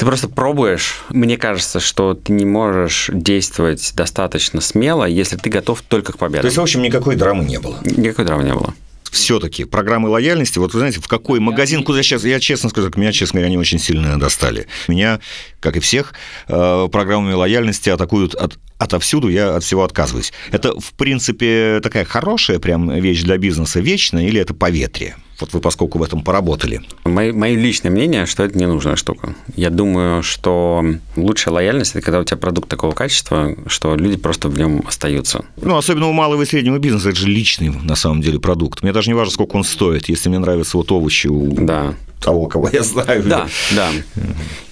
ты 0.00 0.06
просто 0.06 0.28
пробуешь. 0.28 1.02
Мне 1.10 1.36
кажется, 1.36 1.78
что 1.78 2.14
ты 2.14 2.32
не 2.32 2.46
можешь 2.46 3.10
действовать 3.12 3.92
достаточно 3.94 4.62
смело, 4.62 5.04
если 5.04 5.36
ты 5.36 5.50
готов 5.50 5.82
только 5.82 6.14
к 6.14 6.16
победе. 6.16 6.40
То 6.40 6.46
есть, 6.46 6.56
в 6.56 6.62
общем, 6.62 6.80
никакой 6.80 7.16
драмы 7.16 7.44
не 7.44 7.60
было? 7.60 7.78
Никакой 7.84 8.24
драмы 8.24 8.44
не 8.44 8.54
было 8.54 8.72
все-таки 9.10 9.64
программы 9.64 10.08
лояльности, 10.08 10.60
вот 10.60 10.72
вы 10.72 10.78
знаете, 10.78 11.00
в 11.00 11.08
какой 11.08 11.40
магазин, 11.40 11.82
куда 11.82 12.00
сейчас, 12.00 12.22
я 12.22 12.38
честно 12.38 12.70
скажу, 12.70 12.92
меня, 12.94 13.10
честно 13.10 13.38
говоря, 13.38 13.48
они 13.48 13.58
очень 13.58 13.80
сильно 13.80 14.20
достали. 14.20 14.68
Меня, 14.86 15.18
как 15.58 15.76
и 15.76 15.80
всех, 15.80 16.14
э, 16.46 16.88
программами 16.92 17.32
лояльности 17.32 17.90
атакуют 17.90 18.36
от, 18.36 18.56
отовсюду, 18.78 19.28
я 19.28 19.56
от 19.56 19.64
всего 19.64 19.82
отказываюсь. 19.82 20.32
Это, 20.52 20.78
в 20.78 20.92
принципе, 20.92 21.80
такая 21.82 22.04
хорошая 22.04 22.60
прям 22.60 22.88
вещь 22.88 23.22
для 23.22 23.36
бизнеса, 23.36 23.80
вечная, 23.80 24.28
или 24.28 24.40
это 24.40 24.54
поветрие? 24.54 25.16
Вот 25.40 25.52
вы, 25.52 25.60
поскольку 25.60 25.98
в 25.98 26.02
этом 26.02 26.22
поработали. 26.22 26.82
Мое, 27.04 27.32
мое 27.32 27.56
личное 27.56 27.90
мнение, 27.90 28.26
что 28.26 28.44
это 28.44 28.58
ненужная 28.58 28.96
штука. 28.96 29.34
Я 29.56 29.70
думаю, 29.70 30.22
что 30.22 30.84
лучшая 31.16 31.54
лояльность– 31.54 31.92
это 31.94 32.04
когда 32.04 32.20
у 32.20 32.24
тебя 32.24 32.36
продукт 32.36 32.68
такого 32.68 32.92
качества, 32.92 33.54
что 33.66 33.96
люди 33.96 34.16
просто 34.16 34.48
в 34.48 34.58
нем 34.58 34.84
остаются. 34.86 35.44
Ну, 35.60 35.76
особенно 35.76 36.08
у 36.08 36.12
малого 36.12 36.42
и 36.42 36.46
среднего 36.46 36.78
бизнеса, 36.78 37.10
это 37.10 37.18
же 37.18 37.28
личный, 37.28 37.70
на 37.70 37.96
самом 37.96 38.20
деле, 38.20 38.38
продукт. 38.38 38.82
Мне 38.82 38.92
даже 38.92 39.10
не 39.10 39.14
важно, 39.14 39.32
сколько 39.32 39.56
он 39.56 39.64
стоит. 39.64 40.08
Если 40.08 40.28
мне 40.28 40.38
нравятся 40.38 40.76
вот 40.76 40.90
овощи 40.92 41.26
у 41.26 41.52
да 41.52 41.94
того, 42.20 42.46
кого 42.46 42.68
я 42.72 42.82
знаю. 42.82 43.22
Да, 43.24 43.46
да. 43.74 43.88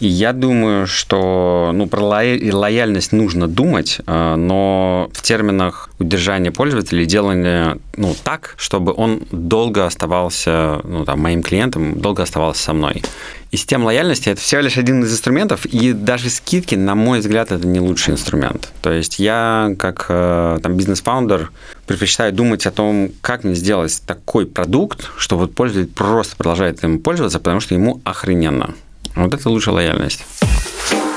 И 0.00 0.06
я 0.06 0.32
думаю, 0.32 0.86
что 0.86 1.70
ну, 1.74 1.86
про 1.86 2.02
лояльность 2.02 3.12
нужно 3.12 3.48
думать, 3.48 3.98
а, 4.06 4.36
но 4.36 5.10
в 5.12 5.22
терминах 5.22 5.87
удержания 5.98 6.52
пользователя 6.52 7.02
и 7.02 7.06
делания 7.06 7.78
ну, 7.96 8.14
так, 8.22 8.54
чтобы 8.56 8.92
он 8.96 9.22
долго 9.32 9.84
оставался 9.84 10.80
ну, 10.84 11.04
там, 11.04 11.20
моим 11.20 11.42
клиентом, 11.42 12.00
долго 12.00 12.22
оставался 12.22 12.62
со 12.62 12.72
мной. 12.72 13.02
И 13.50 13.56
система 13.56 13.86
лояльности– 13.86 14.28
это 14.30 14.40
всего 14.40 14.60
лишь 14.60 14.76
один 14.76 15.02
из 15.02 15.12
инструментов, 15.12 15.64
и 15.64 15.92
даже 15.92 16.28
скидки, 16.28 16.74
на 16.74 16.94
мой 16.94 17.20
взгляд, 17.20 17.50
это 17.50 17.66
не 17.66 17.80
лучший 17.80 18.14
инструмент. 18.14 18.70
То 18.82 18.92
есть 18.92 19.18
я, 19.18 19.74
как 19.78 20.06
э, 20.08 20.58
там, 20.62 20.76
бизнес-фаундер, 20.76 21.50
предпочитаю 21.86 22.32
думать 22.32 22.66
о 22.66 22.70
том, 22.70 23.10
как 23.22 23.44
мне 23.44 23.54
сделать 23.54 24.02
такой 24.06 24.46
продукт, 24.46 25.10
что 25.16 25.38
вот 25.38 25.54
пользователь 25.54 25.90
просто 25.92 26.36
продолжает 26.36 26.84
им 26.84 26.98
пользоваться, 26.98 27.38
потому 27.38 27.60
что 27.60 27.74
ему 27.74 28.00
охрененно. 28.04 28.74
Вот 29.16 29.32
это 29.32 29.48
лучшая 29.48 29.74
лояльность. 29.76 30.24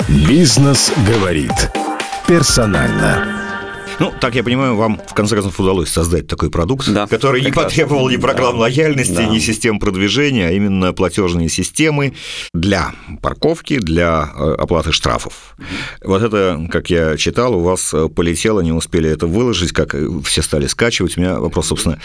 Бизнес 0.07 0.91
говорит 1.05 1.51
персонально. 2.27 3.40
Ну, 4.01 4.11
так 4.19 4.33
я 4.33 4.43
понимаю, 4.43 4.75
вам 4.75 4.99
в 5.07 5.13
конце 5.13 5.35
концов 5.35 5.59
удалось 5.59 5.89
создать 5.89 6.25
такой 6.25 6.49
продукт, 6.49 6.89
да, 6.89 7.05
который 7.05 7.43
не 7.43 7.51
потребовал 7.51 8.09
ни 8.09 8.17
программ 8.17 8.53
да, 8.53 8.61
лояльности, 8.61 9.13
да. 9.13 9.27
ни 9.27 9.37
систем 9.37 9.77
продвижения, 9.77 10.47
а 10.47 10.51
именно 10.51 10.91
платежные 10.91 11.49
системы 11.49 12.15
для 12.51 12.95
парковки, 13.21 13.77
для 13.77 14.27
э, 14.35 14.55
оплаты 14.57 14.91
штрафов. 14.91 15.55
Вот 16.03 16.23
это, 16.23 16.67
как 16.71 16.89
я 16.89 17.15
читал, 17.15 17.53
у 17.53 17.59
вас 17.59 17.93
э, 17.93 18.09
полетело, 18.09 18.61
не 18.61 18.71
успели 18.71 19.07
это 19.07 19.27
выложить, 19.27 19.71
как 19.71 19.95
все 20.23 20.41
стали 20.41 20.65
скачивать. 20.65 21.15
У 21.17 21.21
меня 21.21 21.39
вопрос, 21.39 21.67
собственно, 21.67 21.99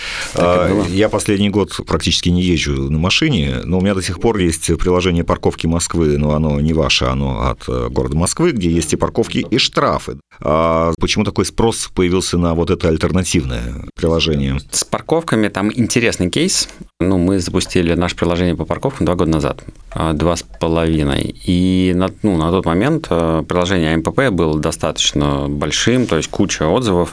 я 0.91 1.09
последний 1.09 1.49
год 1.49 1.81
практически 1.87 2.29
не 2.29 2.43
езжу 2.43 2.91
на 2.91 2.99
машине, 2.99 3.61
но 3.65 3.79
у 3.79 3.81
меня 3.81 3.95
до 3.95 4.03
сих 4.03 4.21
пор 4.21 4.37
есть 4.37 4.67
приложение 4.77 5.25
парковки 5.25 5.67
Москвы, 5.67 6.19
но 6.19 6.33
оно 6.33 6.61
не 6.61 6.75
ваше, 6.75 7.07
оно 7.07 7.49
от 7.49 7.65
э, 7.69 7.89
города 7.89 8.19
Москвы, 8.19 8.51
где 8.51 8.71
есть 8.71 8.93
и 8.93 8.97
парковки, 8.97 9.47
и 9.51 9.57
штрафы. 9.57 10.19
А 10.41 10.93
почему 11.01 11.25
такой 11.25 11.47
спрос 11.47 11.86
появился 11.93 12.39
на 12.39 12.55
вот 12.55 12.71
это 12.71 12.89
альтернативное 12.89 13.87
приложение? 13.95 14.59
С 14.71 14.85
парковками 14.85 15.49
там 15.49 15.73
интересный 15.75 16.31
кейс. 16.31 16.69
Ну, 17.01 17.19
мы 17.19 17.39
запустили 17.41 17.95
наше 17.95 18.17
приложение 18.17 18.57
по 18.57 18.65
парковкам 18.65 19.07
два 19.07 19.15
года 19.15 19.31
назад, 19.31 19.65
а, 19.91 20.13
два 20.13 20.37
с 20.37 20.43
половиной. 20.43 21.35
И 21.45 21.93
на, 21.95 22.09
ну, 22.23 22.37
на 22.37 22.51
тот 22.51 22.65
момент 22.65 23.07
э, 23.11 23.45
приложение 23.47 23.95
АМПП 23.95 24.31
было 24.31 24.59
достаточно 24.59 25.47
большим, 25.49 26.07
то 26.07 26.17
есть 26.17 26.29
куча 26.31 26.67
отзывов 26.67 27.13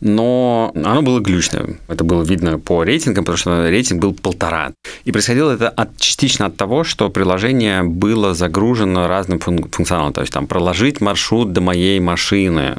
но 0.00 0.72
оно 0.74 1.02
было 1.02 1.20
глючным. 1.20 1.78
Это 1.88 2.04
было 2.04 2.22
видно 2.22 2.58
по 2.58 2.82
рейтингам, 2.82 3.24
потому 3.24 3.36
что 3.36 3.68
рейтинг 3.68 4.00
был 4.00 4.14
полтора. 4.14 4.72
И 5.04 5.12
происходило 5.12 5.52
это 5.52 5.68
от, 5.68 5.98
частично 5.98 6.46
от 6.46 6.56
того, 6.56 6.84
что 6.84 7.10
приложение 7.10 7.82
было 7.82 8.34
загружено 8.34 9.08
разным 9.08 9.38
функционалом. 9.38 10.12
То 10.12 10.22
есть 10.22 10.32
там 10.32 10.46
проложить 10.46 11.00
маршрут 11.00 11.52
до 11.52 11.60
моей 11.60 12.00
машины, 12.00 12.78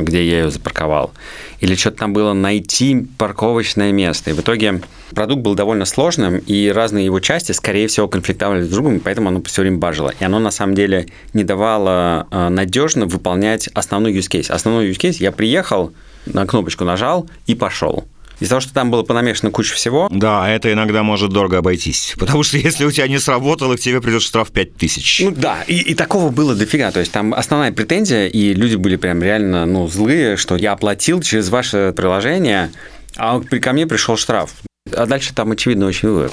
где 0.00 0.24
я 0.24 0.38
ее 0.42 0.50
запарковал. 0.50 1.12
Или 1.60 1.74
что-то 1.74 1.98
там 1.98 2.12
было 2.12 2.32
найти 2.32 3.06
парковочное 3.18 3.92
место. 3.92 4.30
И 4.30 4.32
в 4.32 4.40
итоге 4.40 4.80
продукт 5.14 5.42
был 5.42 5.54
довольно 5.54 5.84
сложным, 5.84 6.38
и 6.38 6.68
разные 6.68 7.04
его 7.04 7.20
части, 7.20 7.52
скорее 7.52 7.88
всего, 7.88 8.08
конфликтовали 8.08 8.62
с 8.62 8.68
другом, 8.68 9.00
поэтому 9.00 9.28
оно 9.28 9.42
все 9.42 9.62
время 9.62 9.78
бажило. 9.78 10.12
И 10.18 10.24
оно, 10.24 10.38
на 10.38 10.50
самом 10.50 10.74
деле, 10.74 11.08
не 11.32 11.44
давало 11.44 12.26
а, 12.30 12.50
надежно 12.50 13.06
выполнять 13.06 13.68
основной 13.68 14.12
use 14.12 14.30
case. 14.30 14.50
Основной 14.50 14.90
use 14.90 14.98
case– 14.98 15.16
я 15.20 15.32
приехал, 15.32 15.92
на 16.26 16.46
кнопочку 16.46 16.84
нажал 16.84 17.28
и 17.46 17.54
пошел. 17.54 18.04
Из-за 18.42 18.50
того, 18.50 18.60
что 18.60 18.74
там 18.74 18.90
было 18.90 19.04
понамешано 19.04 19.52
куча 19.52 19.74
всего. 19.74 20.08
Да, 20.10 20.50
это 20.50 20.72
иногда 20.72 21.04
может 21.04 21.30
дорого 21.30 21.58
обойтись. 21.58 22.14
Потому 22.18 22.42
что 22.42 22.58
если 22.58 22.84
у 22.84 22.90
тебя 22.90 23.06
не 23.06 23.20
сработало, 23.20 23.76
к 23.76 23.80
тебе 23.80 24.00
придет 24.00 24.20
штраф 24.20 24.50
5000. 24.50 25.20
Ну 25.20 25.30
да, 25.30 25.62
и, 25.68 25.78
и 25.78 25.94
такого 25.94 26.30
было 26.30 26.56
дофига. 26.56 26.90
То 26.90 26.98
есть 26.98 27.12
там 27.12 27.34
основная 27.34 27.70
претензия, 27.70 28.26
и 28.26 28.52
люди 28.52 28.74
были 28.74 28.96
прям 28.96 29.22
реально 29.22 29.64
ну, 29.64 29.86
злые, 29.86 30.36
что 30.36 30.56
я 30.56 30.72
оплатил 30.72 31.22
через 31.22 31.50
ваше 31.50 31.94
приложение, 31.96 32.72
а 33.16 33.40
ко 33.40 33.72
мне 33.72 33.86
пришел 33.86 34.16
штраф. 34.16 34.50
А 34.92 35.06
дальше 35.06 35.32
там 35.32 35.52
очевидно 35.52 35.86
очень 35.86 36.08
вывод, 36.08 36.32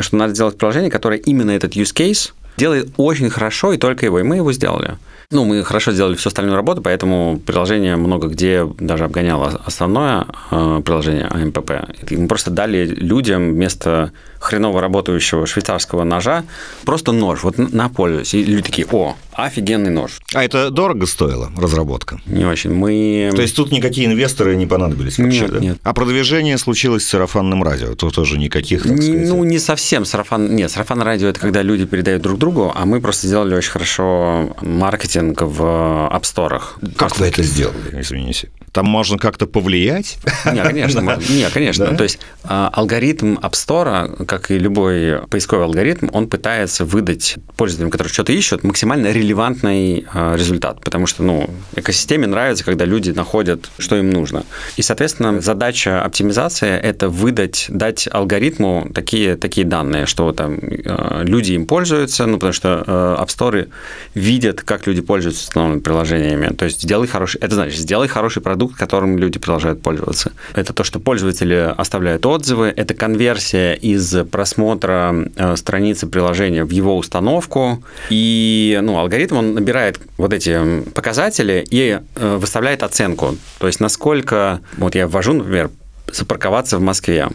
что 0.00 0.16
надо 0.16 0.34
сделать 0.34 0.58
приложение, 0.58 0.90
которое 0.90 1.18
именно 1.18 1.52
этот 1.52 1.74
use 1.74 1.94
case 1.94 2.32
делает 2.56 2.88
очень 2.96 3.30
хорошо, 3.30 3.72
и 3.72 3.78
только 3.78 4.06
его. 4.06 4.20
И 4.20 4.22
мы 4.22 4.36
его 4.36 4.52
сделали. 4.52 4.96
Ну, 5.32 5.44
мы 5.44 5.62
хорошо 5.62 5.92
сделали 5.92 6.16
всю 6.16 6.28
остальную 6.28 6.56
работу, 6.56 6.82
поэтому 6.82 7.40
приложение 7.46 7.94
много 7.96 8.26
где 8.26 8.66
даже 8.80 9.04
обгоняло 9.04 9.60
основное 9.64 10.26
э, 10.50 10.82
приложение 10.84 11.26
АМПП. 11.26 11.70
Мы 12.10 12.26
просто 12.26 12.50
дали 12.50 12.84
людям 12.84 13.52
вместо 13.52 14.10
хреново 14.40 14.80
работающего 14.80 15.46
швейцарского 15.46 16.04
ножа 16.04 16.44
просто 16.84 17.12
нож, 17.12 17.44
вот 17.44 17.58
на 17.58 17.88
пользуюсь. 17.88 18.34
И 18.34 18.42
люди 18.42 18.62
такие, 18.62 18.86
о, 18.90 19.14
офигенный 19.32 19.90
нож. 19.90 20.20
А 20.34 20.42
это 20.42 20.70
дорого 20.70 21.06
стоило, 21.06 21.52
разработка? 21.56 22.20
Не 22.26 22.44
очень. 22.44 22.72
Мы... 22.72 23.30
То 23.34 23.42
есть 23.42 23.54
тут 23.54 23.70
никакие 23.70 24.06
инвесторы 24.06 24.56
не 24.56 24.66
понадобились 24.66 25.18
вообще, 25.18 25.42
нет, 25.42 25.52
да? 25.52 25.58
Нет. 25.58 25.78
А 25.82 25.92
продвижение 25.92 26.58
случилось 26.58 27.04
с 27.04 27.08
сарафанным 27.08 27.62
радио? 27.62 27.94
Тут 27.94 28.14
тоже 28.14 28.38
никаких, 28.38 28.82
так 28.82 28.96
сказать... 28.96 29.28
Ну, 29.28 29.44
не 29.44 29.58
совсем 29.58 30.04
сарафан... 30.04 30.54
Нет, 30.56 30.70
сарафан 30.70 31.02
радио– 31.02 31.28
это 31.30 31.38
когда 31.38 31.62
люди 31.62 31.84
передают 31.84 32.22
друг 32.22 32.38
другу, 32.38 32.72
а 32.74 32.86
мы 32.86 33.00
просто 33.00 33.26
сделали 33.26 33.54
очень 33.54 33.70
хорошо 33.70 34.56
маркетинг 34.62 35.42
в 35.42 35.62
App 35.62 36.22
Store. 36.22 36.62
Как 36.96 37.18
вы 37.18 37.26
это 37.26 37.42
сделали, 37.42 38.00
извините? 38.00 38.48
Там 38.72 38.86
можно 38.86 39.18
как-то 39.18 39.46
повлиять? 39.46 40.18
Не, 40.52 40.62
конечно. 40.62 41.18
Не, 41.28 41.50
конечно. 41.50 41.86
То 41.96 42.04
есть 42.04 42.20
а, 42.44 42.70
алгоритм 42.72 43.34
App 43.36 43.52
Store, 43.52 44.24
как 44.26 44.50
и 44.50 44.58
любой 44.58 45.20
поисковый 45.28 45.66
алгоритм, 45.66 46.08
он 46.12 46.28
пытается 46.28 46.84
выдать 46.84 47.36
пользователям, 47.56 47.90
которые 47.90 48.12
что-то 48.12 48.32
ищут, 48.32 48.62
максимально 48.62 49.10
релевантный 49.10 50.06
а, 50.12 50.36
результат. 50.36 50.80
Потому 50.80 51.06
что, 51.06 51.22
ну, 51.22 51.50
экосистеме 51.74 52.26
нравится, 52.26 52.64
когда 52.64 52.84
люди 52.84 53.10
находят, 53.10 53.70
что 53.78 53.96
им 53.96 54.10
нужно. 54.10 54.44
И, 54.76 54.82
соответственно, 54.82 55.40
задача 55.40 56.02
оптимизации– 56.02 56.70
это 56.82 57.08
выдать, 57.08 57.66
дать 57.68 58.08
алгоритму 58.10 58.90
такие, 58.94 59.36
такие 59.36 59.66
данные, 59.66 60.06
что 60.06 60.32
там 60.32 60.58
а, 60.84 61.22
люди 61.24 61.52
им 61.52 61.66
пользуются, 61.66 62.26
ну, 62.26 62.36
потому 62.36 62.52
что 62.52 62.84
App 62.86 63.28
Store 63.28 63.68
видят, 64.14 64.62
как 64.62 64.86
люди 64.86 65.00
пользуются 65.00 65.42
установленными 65.42 65.82
приложениями. 65.82 66.54
То 66.54 66.66
есть 66.66 66.82
сделай 66.82 67.08
хороший, 67.08 67.40
это 67.40 67.54
значит, 67.54 67.78
сделай 67.80 68.06
хороший 68.06 68.42
продукт, 68.42 68.59
продукт, 68.60 68.78
которым 68.78 69.16
люди 69.16 69.38
продолжают 69.38 69.80
пользоваться. 69.80 70.32
Это 70.54 70.74
то, 70.74 70.84
что 70.84 71.00
пользователи 71.00 71.74
оставляют 71.78 72.26
отзывы, 72.26 72.70
это 72.76 72.92
конверсия 72.92 73.72
из 73.72 74.14
просмотра 74.30 75.14
э, 75.36 75.56
страницы 75.56 76.06
приложения 76.06 76.64
в 76.64 76.70
его 76.70 76.98
установку, 76.98 77.82
и 78.10 78.78
ну, 78.82 78.98
алгоритм 78.98 79.38
он 79.38 79.54
набирает 79.54 79.98
вот 80.18 80.34
эти 80.34 80.82
показатели 80.94 81.64
и 81.70 82.00
э, 82.14 82.36
выставляет 82.36 82.82
оценку. 82.82 83.36
То 83.58 83.66
есть 83.66 83.80
насколько, 83.80 84.60
вот 84.76 84.94
я 84.94 85.06
ввожу, 85.06 85.32
например, 85.32 85.70
запарковаться 86.12 86.76
в 86.76 86.82
Москве. 86.82 87.28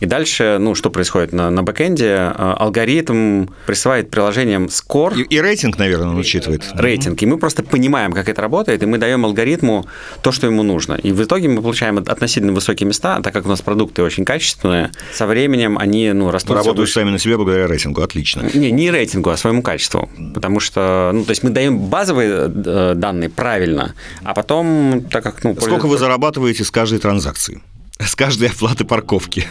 И 0.00 0.06
дальше, 0.06 0.58
ну, 0.60 0.74
что 0.74 0.90
происходит 0.90 1.32
на, 1.32 1.50
на 1.50 1.62
бэкэнде? 1.62 2.14
А, 2.14 2.56
алгоритм 2.58 3.46
присылает 3.66 4.10
приложениям 4.10 4.68
скор. 4.68 5.14
И, 5.16 5.22
и 5.22 5.40
рейтинг, 5.40 5.78
наверное, 5.78 6.08
он 6.08 6.18
учитывает. 6.18 6.64
Рейтинг. 6.74 7.22
И 7.22 7.26
мы 7.26 7.38
просто 7.38 7.62
понимаем, 7.62 8.12
как 8.12 8.28
это 8.28 8.42
работает, 8.42 8.82
и 8.82 8.86
мы 8.86 8.98
даем 8.98 9.24
алгоритму 9.24 9.86
то, 10.22 10.32
что 10.32 10.46
ему 10.46 10.62
нужно. 10.62 10.94
И 10.94 11.12
в 11.12 11.22
итоге 11.22 11.48
мы 11.48 11.62
получаем 11.62 11.98
относительно 11.98 12.52
высокие 12.52 12.86
места, 12.86 13.20
так 13.22 13.32
как 13.32 13.46
у 13.46 13.48
нас 13.48 13.62
продукты 13.62 14.02
очень 14.02 14.24
качественные, 14.24 14.90
со 15.14 15.26
временем 15.26 15.78
они, 15.78 16.12
ну, 16.12 16.30
растут. 16.30 16.56
Работают 16.56 16.90
сами 16.90 17.10
на 17.10 17.18
себе 17.18 17.36
благодаря 17.36 17.66
рейтингу, 17.66 18.02
отлично. 18.02 18.48
Не, 18.52 18.70
не 18.70 18.90
рейтингу, 18.90 19.30
а 19.30 19.36
своему 19.36 19.62
качеству. 19.62 20.10
Потому 20.34 20.60
что, 20.60 21.10
ну, 21.14 21.24
то 21.24 21.30
есть 21.30 21.42
мы 21.42 21.50
даем 21.50 21.78
базовые 21.78 22.52
э, 22.54 22.92
данные 22.94 23.30
правильно, 23.30 23.94
а 24.22 24.34
потом, 24.34 25.04
так 25.10 25.22
как, 25.22 25.42
ну... 25.44 25.56
Сколько 25.58 25.86
вы 25.86 25.96
зарабатываете 25.96 26.64
с 26.64 26.70
каждой 26.70 26.98
транзакции? 26.98 27.62
С 27.98 28.14
каждой 28.14 28.48
оплаты 28.48 28.84
парковки. 28.84 29.46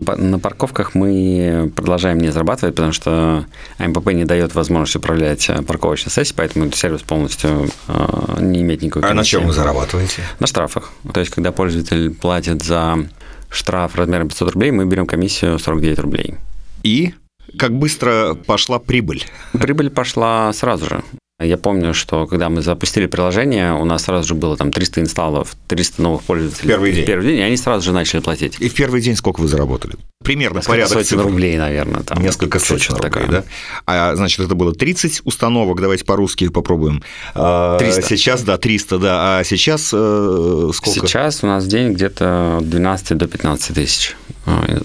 На 0.00 0.38
парковках 0.38 0.94
мы 0.94 1.72
продолжаем 1.74 2.18
не 2.18 2.30
зарабатывать, 2.30 2.74
потому 2.74 2.92
что 2.92 3.46
АМПП 3.78 4.12
не 4.12 4.24
дает 4.24 4.54
возможность 4.54 4.96
управлять 4.96 5.48
э, 5.48 5.62
парковочной 5.62 6.10
сессией, 6.10 6.36
поэтому 6.36 6.66
этот 6.66 6.78
сервис 6.78 7.02
полностью 7.02 7.70
э, 7.88 8.36
не 8.40 8.62
имеет 8.62 8.82
никакой 8.82 9.08
А 9.08 9.14
на 9.14 9.24
чем 9.24 9.46
вы 9.46 9.52
зарабатываете? 9.52 10.22
На 10.40 10.46
штрафах. 10.46 10.92
То 11.12 11.20
есть, 11.20 11.32
когда 11.32 11.52
пользователь 11.52 12.10
платит 12.12 12.62
за 12.62 13.08
штраф 13.48 13.94
размером 13.94 14.28
500 14.28 14.52
рублей, 14.52 14.70
мы 14.72 14.84
берем 14.86 15.06
комиссию 15.06 15.58
49 15.58 15.98
рублей. 16.00 16.34
И 16.82 17.14
как 17.58 17.72
быстро 17.72 18.34
пошла 18.34 18.78
прибыль? 18.78 19.24
Прибыль 19.52 19.90
пошла 19.90 20.52
сразу 20.52 20.86
же. 20.86 21.02
Я 21.40 21.56
помню, 21.56 21.94
что 21.94 22.28
когда 22.28 22.48
мы 22.48 22.62
запустили 22.62 23.06
приложение, 23.06 23.72
у 23.74 23.84
нас 23.84 24.04
сразу 24.04 24.28
же 24.28 24.34
было 24.34 24.56
там 24.56 24.70
300 24.70 25.00
инсталлов, 25.00 25.56
300 25.66 26.00
новых 26.00 26.22
пользователей. 26.22 26.68
Первый 26.68 26.92
день. 26.92 27.04
Первый 27.04 27.26
день, 27.26 27.38
и 27.38 27.42
они 27.42 27.56
сразу 27.56 27.84
же 27.84 27.92
начали 27.92 28.20
платить. 28.20 28.56
И 28.60 28.68
в 28.68 28.74
первый 28.74 29.00
день 29.00 29.16
сколько 29.16 29.40
вы 29.40 29.48
заработали? 29.48 29.94
Примерно 30.22 30.58
Несколько 30.58 30.70
порядок 30.70 30.92
сотен 30.92 31.08
цифр. 31.08 31.22
рублей, 31.22 31.58
наверное. 31.58 32.02
Там. 32.04 32.22
Несколько 32.22 32.60
сотен 32.60 32.94
рублей, 32.94 33.10
такое. 33.10 33.26
да? 33.26 33.44
А, 33.84 34.14
значит, 34.14 34.38
это 34.46 34.54
было 34.54 34.72
30 34.72 35.22
установок, 35.24 35.80
давайте 35.80 36.04
по-русски 36.04 36.48
попробуем. 36.50 37.02
300. 37.32 37.36
А, 37.36 37.78
сейчас, 38.08 38.42
да, 38.42 38.56
300, 38.56 38.98
да. 38.98 39.38
А 39.40 39.44
сейчас 39.44 39.90
э, 39.92 40.70
сколько? 40.72 41.00
Сейчас 41.00 41.42
у 41.42 41.48
нас 41.48 41.64
в 41.64 41.68
день 41.68 41.94
где-то 41.94 42.58
от 42.58 42.70
12 42.70 43.18
до 43.18 43.26
15 43.26 43.74
тысяч 43.74 44.14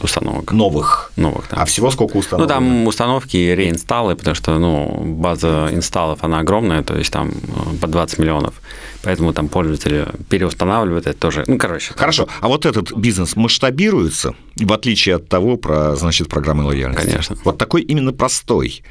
установок. 0.01 0.51
Новых? 0.51 1.12
Новых, 1.15 1.45
да. 1.49 1.58
А 1.58 1.65
всего 1.65 1.91
сколько 1.91 2.17
установок? 2.17 2.47
Ну, 2.47 2.53
там 2.53 2.88
установки 2.88 3.38
и 3.38 3.55
реинсталлы, 3.55 4.15
потому 4.15 4.36
что, 4.36 4.58
ну, 4.58 5.01
база 5.03 5.69
инсталлов, 5.71 6.23
она 6.23 6.39
огромная, 6.39 6.84
то 6.84 6.97
есть 6.97 7.12
там 7.12 7.29
э, 7.29 7.77
по 7.82 7.88
20 7.88 8.19
миллионов. 8.19 8.53
Поэтому 9.01 9.34
там 9.34 9.47
пользователи 9.47 10.08
переустанавливают 10.29 11.08
это 11.08 11.17
тоже. 11.17 11.43
Ну, 11.47 11.58
короче. 11.58 11.93
Хорошо. 11.95 12.27
А 12.41 12.47
вот 12.47 12.65
этот 12.65 12.91
бизнес 12.93 13.36
масштабируется, 13.36 14.36
в 14.58 14.73
отличие 14.73 15.15
от 15.15 15.29
того, 15.29 15.58
про, 15.58 15.95
значит, 15.95 16.27
программы 16.27 16.65
лояльности? 16.65 17.05
Конечно. 17.05 17.38
Вот 17.43 17.58
такой 17.58 17.82
именно 17.82 18.12
простой. 18.12 18.84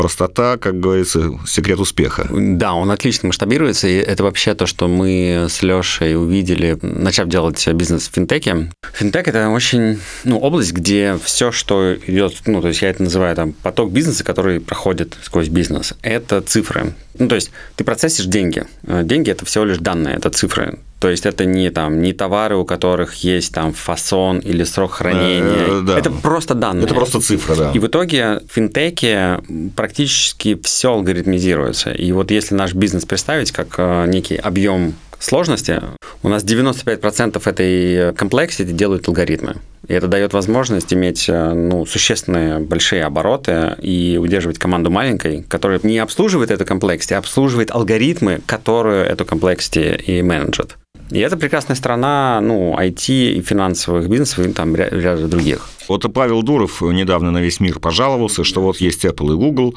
Простота, 0.00 0.56
как 0.56 0.80
говорится, 0.80 1.30
секрет 1.46 1.78
успеха. 1.78 2.26
Да, 2.30 2.72
он 2.72 2.90
отлично 2.90 3.26
масштабируется, 3.26 3.86
и 3.86 3.96
это 3.96 4.22
вообще 4.22 4.54
то, 4.54 4.64
что 4.64 4.88
мы 4.88 5.46
с 5.50 5.60
Лешей 5.60 6.16
увидели, 6.16 6.78
начав 6.80 7.28
делать 7.28 7.68
бизнес 7.68 8.08
в 8.08 8.14
финтеке. 8.14 8.70
Финтек– 8.94 9.28
это 9.28 9.50
очень 9.50 10.00
ну, 10.24 10.38
область, 10.38 10.72
где 10.72 11.18
все, 11.22 11.52
что 11.52 11.94
идет, 12.06 12.32
ну, 12.46 12.62
то 12.62 12.68
есть 12.68 12.80
я 12.80 12.88
это 12.88 13.02
называю 13.02 13.36
там 13.36 13.52
поток 13.52 13.92
бизнеса, 13.92 14.24
который 14.24 14.58
проходит 14.58 15.18
сквозь 15.22 15.48
бизнес, 15.48 15.92
это 16.00 16.40
цифры. 16.40 16.94
Ну, 17.18 17.28
то 17.28 17.34
есть 17.34 17.50
ты 17.76 17.84
процессишь 17.84 18.24
деньги. 18.24 18.64
Деньги– 18.82 19.30
это 19.32 19.44
всего 19.44 19.66
лишь 19.66 19.76
данные, 19.76 20.14
это 20.16 20.30
цифры. 20.30 20.78
То 21.00 21.08
есть 21.08 21.24
это 21.24 21.46
не 21.46 21.70
там 21.70 22.02
не 22.02 22.12
товары, 22.12 22.56
у 22.56 22.66
которых 22.66 23.14
есть 23.24 23.54
там 23.54 23.72
фасон 23.72 24.38
или 24.38 24.64
срок 24.64 24.92
хранения. 24.92 25.80
Э, 25.80 25.82
да. 25.82 25.98
Это 25.98 26.10
просто 26.10 26.54
данные. 26.54 26.84
Это 26.84 26.94
просто 26.94 27.20
цифра, 27.20 27.56
да. 27.56 27.72
И 27.72 27.78
в 27.78 27.86
итоге 27.86 28.42
в 28.46 28.52
финтеке 28.52 29.40
практически 29.74 30.60
все 30.62 30.92
алгоритмизируется. 30.92 31.90
И 31.90 32.12
вот 32.12 32.30
если 32.30 32.54
наш 32.54 32.74
бизнес 32.74 33.06
представить 33.06 33.50
как 33.50 33.68
э, 33.78 34.06
некий 34.08 34.36
объем 34.36 34.94
сложности, 35.18 35.80
у 36.22 36.28
нас 36.28 36.44
95% 36.44 37.40
этой 37.48 38.14
complexity 38.14 38.72
делают 38.72 39.08
алгоритмы. 39.08 39.56
И 39.88 39.94
это 39.94 40.06
дает 40.06 40.34
возможность 40.34 40.92
иметь 40.92 41.28
э, 41.28 41.52
ну, 41.54 41.86
существенные 41.86 42.58
большие 42.58 43.04
обороты 43.04 43.74
и 43.80 44.18
удерживать 44.20 44.58
команду 44.58 44.90
маленькой, 44.90 45.42
которая 45.48 45.80
не 45.82 45.98
обслуживает 45.98 46.50
эту 46.50 46.66
complexity, 46.66 47.14
а 47.14 47.18
обслуживает 47.18 47.70
алгоритмы, 47.70 48.40
которые 48.46 49.06
эту 49.06 49.24
complexity 49.24 50.00
и 50.06 50.22
менеджат. 50.22 50.76
И 51.10 51.18
это 51.18 51.36
прекрасная 51.36 51.76
страна, 51.76 52.40
ну, 52.40 52.76
IT 52.78 53.32
и 53.32 53.42
финансовых 53.42 54.08
бизнесов, 54.08 54.46
и 54.46 54.52
там 54.52 54.76
ряда 54.76 55.26
других. 55.26 55.68
Вот 55.88 56.12
Павел 56.12 56.42
Дуров 56.42 56.82
недавно 56.82 57.32
на 57.32 57.38
весь 57.38 57.58
мир 57.58 57.80
пожаловался, 57.80 58.44
что 58.44 58.62
вот 58.62 58.80
есть 58.80 59.04
Apple 59.04 59.32
и 59.32 59.36
Google, 59.36 59.74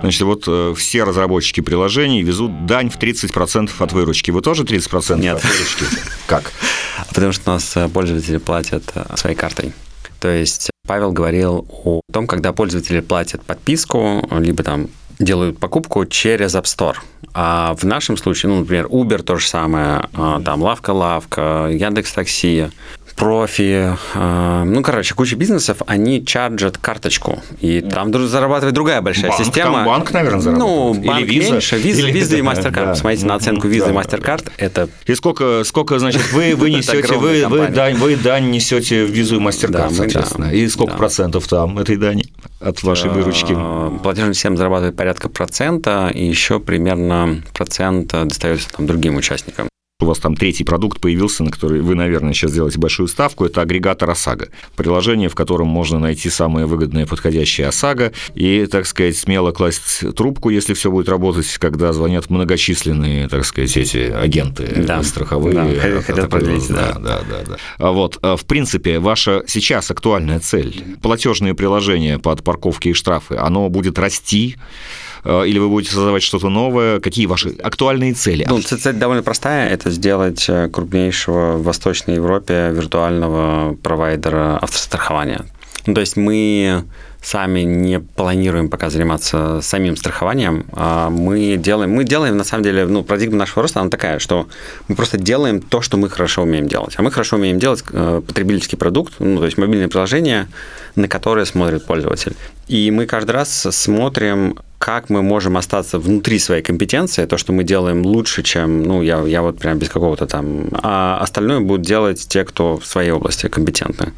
значит, 0.00 0.22
вот 0.22 0.44
э, 0.48 0.74
все 0.76 1.04
разработчики 1.04 1.60
приложений 1.60 2.22
везут 2.22 2.66
дань 2.66 2.90
в 2.90 2.98
30% 2.98 3.70
от 3.78 3.92
выручки. 3.92 4.32
Вы 4.32 4.40
тоже 4.40 4.64
30% 4.64 5.20
Нет. 5.20 5.36
от 5.36 5.44
выручки? 5.44 5.84
Как? 6.26 6.52
Потому 7.10 7.32
что 7.32 7.50
у 7.50 7.54
нас 7.54 7.76
э, 7.76 7.88
пользователи 7.88 8.38
платят 8.38 8.82
э, 8.94 9.04
своей 9.16 9.36
картой. 9.36 9.72
То 10.18 10.28
есть 10.28 10.70
Павел 10.86 11.12
говорил 11.12 11.66
о 11.84 12.00
том, 12.12 12.26
когда 12.26 12.52
пользователи 12.52 13.00
платят 13.00 13.42
подписку, 13.44 14.28
либо 14.38 14.64
там 14.64 14.88
делают 15.18 15.58
покупку 15.58 16.04
через 16.06 16.54
App 16.54 16.64
Store. 16.64 16.96
А 17.34 17.74
в 17.74 17.84
нашем 17.84 18.16
случае, 18.16 18.50
ну, 18.52 18.60
например, 18.60 18.86
Uber 18.86 19.22
то 19.22 19.36
же 19.36 19.46
самое, 19.46 20.08
а, 20.14 20.40
там 20.42 20.62
Лавка-Лавка, 20.62 21.68
Яндекс 21.72 22.12
Такси, 22.12 22.68
профи, 23.14 23.96
э, 24.14 24.64
ну, 24.64 24.82
короче, 24.82 25.14
куча 25.14 25.36
бизнесов, 25.36 25.78
они 25.86 26.24
чарджат 26.24 26.78
карточку, 26.78 27.42
и 27.60 27.80
там 27.80 28.12
зарабатывает 28.26 28.74
другая 28.74 29.00
большая 29.00 29.30
банк, 29.30 29.44
система. 29.44 29.72
Там 29.78 29.86
банк, 29.86 30.12
наверное, 30.12 30.40
зарабатывает. 30.40 30.96
Ну, 30.98 31.06
банк 31.06 31.20
Или 31.20 31.38
виза. 31.40 31.52
меньше, 31.52 31.76
виза, 31.78 32.00
Или, 32.02 32.12
виза 32.12 32.36
и 32.36 32.42
да, 32.42 32.52
MasterCard. 32.52 32.84
да. 32.84 32.90
Посмотрите 32.90 33.26
на 33.26 33.34
оценку 33.34 33.68
визы 33.68 33.90
и 33.90 33.92
Да, 33.92 34.00
MasterCard, 34.00 34.50
это 34.56 34.88
И 35.06 35.14
сколько, 35.14 35.62
сколько 35.64 35.98
значит, 35.98 36.32
вы, 36.32 36.54
вы 36.56 36.70
несете, 36.76 37.14
вы, 37.16 37.46
вы, 37.48 37.68
дань, 37.68 37.96
вы 37.96 38.16
дань 38.16 38.50
несете 38.50 39.04
в 39.04 39.10
визу 39.10 39.36
и 39.36 39.38
Да, 39.38 39.44
MasterCard, 39.50 39.94
соответственно. 39.94 40.46
да, 40.48 40.52
И 40.52 40.68
сколько 40.68 40.92
да. 40.92 40.98
процентов 40.98 41.46
там 41.48 41.78
этой 41.78 41.96
дани 41.96 42.24
от 42.60 42.82
вашей 42.82 43.10
выручки? 43.10 43.54
Э, 43.56 43.98
Платежная 44.02 44.34
система 44.34 44.56
зарабатывает 44.56 44.96
порядка 44.96 45.28
процента, 45.28 46.10
и 46.14 46.24
еще 46.26 46.60
примерно 46.60 47.42
процент 47.52 48.12
э, 48.14 48.24
достается 48.24 48.68
там 48.70 48.86
другим 48.86 49.16
участникам. 49.16 49.68
У 50.02 50.04
вас 50.04 50.18
там 50.18 50.34
третий 50.34 50.64
продукт 50.64 51.00
появился, 51.00 51.44
на 51.44 51.52
который 51.52 51.80
вы, 51.80 51.94
наверное, 51.94 52.32
сейчас 52.32 52.52
делаете 52.52 52.80
большую 52.80 53.06
ставку. 53.06 53.44
Это 53.44 53.60
агрегатор 53.60 54.10
ОСАГО. 54.10 54.48
Приложение, 54.74 55.28
в 55.28 55.36
котором 55.36 55.68
можно 55.68 56.00
найти 56.00 56.28
самые 56.28 56.66
выгодные 56.66 57.06
подходящие 57.06 57.68
ОСАГО 57.68 58.10
и, 58.34 58.66
так 58.66 58.86
сказать, 58.86 59.16
смело 59.16 59.52
класть 59.52 60.04
трубку, 60.16 60.50
если 60.50 60.74
все 60.74 60.90
будет 60.90 61.08
работать, 61.08 61.46
когда 61.58 61.92
звонят 61.92 62.30
многочисленные, 62.30 63.28
так 63.28 63.44
сказать, 63.44 63.76
эти 63.76 63.98
агенты 63.98 64.66
Да. 64.84 65.04
страховые. 65.04 65.54
Да, 65.54 65.68
э, 65.68 66.02
хотят 66.02 66.28
продлить, 66.28 66.66
да, 66.68 66.94
да. 66.94 67.20
да, 67.28 67.38
да. 67.46 67.56
А 67.78 67.92
Вот, 67.92 68.18
а, 68.22 68.36
в 68.36 68.44
принципе, 68.44 68.98
ваша 68.98 69.44
сейчас 69.46 69.90
актуальная 69.92 70.40
цель, 70.40 70.82
платежные 71.00 71.54
приложения 71.54 72.18
под 72.18 72.42
парковки 72.42 72.88
и 72.88 72.92
штрафы, 72.92 73.36
оно 73.36 73.68
будет 73.68 74.00
расти, 74.00 74.56
э, 74.56 75.11
или 75.24 75.58
вы 75.58 75.68
будете 75.68 75.94
создавать 75.94 76.22
что-то 76.22 76.48
новое? 76.48 77.00
Какие 77.00 77.26
ваши 77.26 77.50
актуальные 77.62 78.14
цели? 78.14 78.46
Ну, 78.48 78.60
цель 78.60 78.94
довольно 78.94 79.22
простая. 79.22 79.68
Это 79.70 79.90
сделать 79.90 80.46
э, 80.48 80.68
крупнейшего 80.68 81.56
в 81.56 81.62
Восточной 81.62 82.16
Европе 82.16 82.70
виртуального 82.72 83.76
провайдера 83.82 84.58
автострахования. 84.58 85.46
Ну, 85.86 85.94
то 85.94 86.00
есть 86.00 86.16
мы 86.16 86.84
сами 87.22 87.60
не 87.60 88.00
планируем 88.00 88.68
пока 88.68 88.90
заниматься 88.90 89.60
самим 89.62 89.96
страхованием, 89.96 90.66
а 90.72 91.08
мы 91.08 91.56
делаем, 91.56 91.92
мы 91.92 92.04
делаем, 92.04 92.36
на 92.36 92.44
самом 92.44 92.64
деле, 92.64 92.86
ну, 92.86 93.04
парадигма 93.04 93.36
нашего 93.36 93.62
роста, 93.62 93.80
она 93.80 93.90
такая, 93.90 94.18
что 94.18 94.48
мы 94.88 94.96
просто 94.96 95.18
делаем 95.18 95.60
то, 95.60 95.80
что 95.82 95.96
мы 95.96 96.08
хорошо 96.08 96.42
умеем 96.42 96.66
делать. 96.66 96.94
А 96.96 97.02
мы 97.02 97.10
хорошо 97.10 97.36
умеем 97.36 97.58
делать 97.58 97.84
э, 97.92 98.22
потребительский 98.26 98.76
продукт, 98.76 99.14
ну, 99.20 99.38
то 99.38 99.44
есть 99.44 99.56
мобильное 99.56 99.88
приложение, 99.88 100.48
на 100.96 101.08
которое 101.08 101.46
смотрит 101.46 101.86
пользователь. 101.86 102.34
И 102.66 102.90
мы 102.90 103.06
каждый 103.06 103.32
раз 103.32 103.68
смотрим, 103.70 104.58
как 104.82 105.10
мы 105.10 105.22
можем 105.22 105.56
остаться 105.56 106.00
внутри 106.00 106.40
своей 106.40 106.60
компетенции, 106.60 107.26
то, 107.26 107.38
что 107.38 107.52
мы 107.52 107.62
делаем 107.62 108.04
лучше, 108.04 108.42
чем, 108.42 108.82
ну, 108.82 109.02
я, 109.02 109.22
я 109.22 109.40
вот 109.42 109.58
прям 109.58 109.78
без 109.78 109.88
какого-то 109.88 110.26
там, 110.26 110.66
а 110.72 111.18
остальное 111.20 111.60
будут 111.60 111.86
делать 111.86 112.26
те, 112.28 112.44
кто 112.44 112.76
в 112.76 112.84
своей 112.84 113.12
области 113.12 113.48
компетентны. 113.48 114.12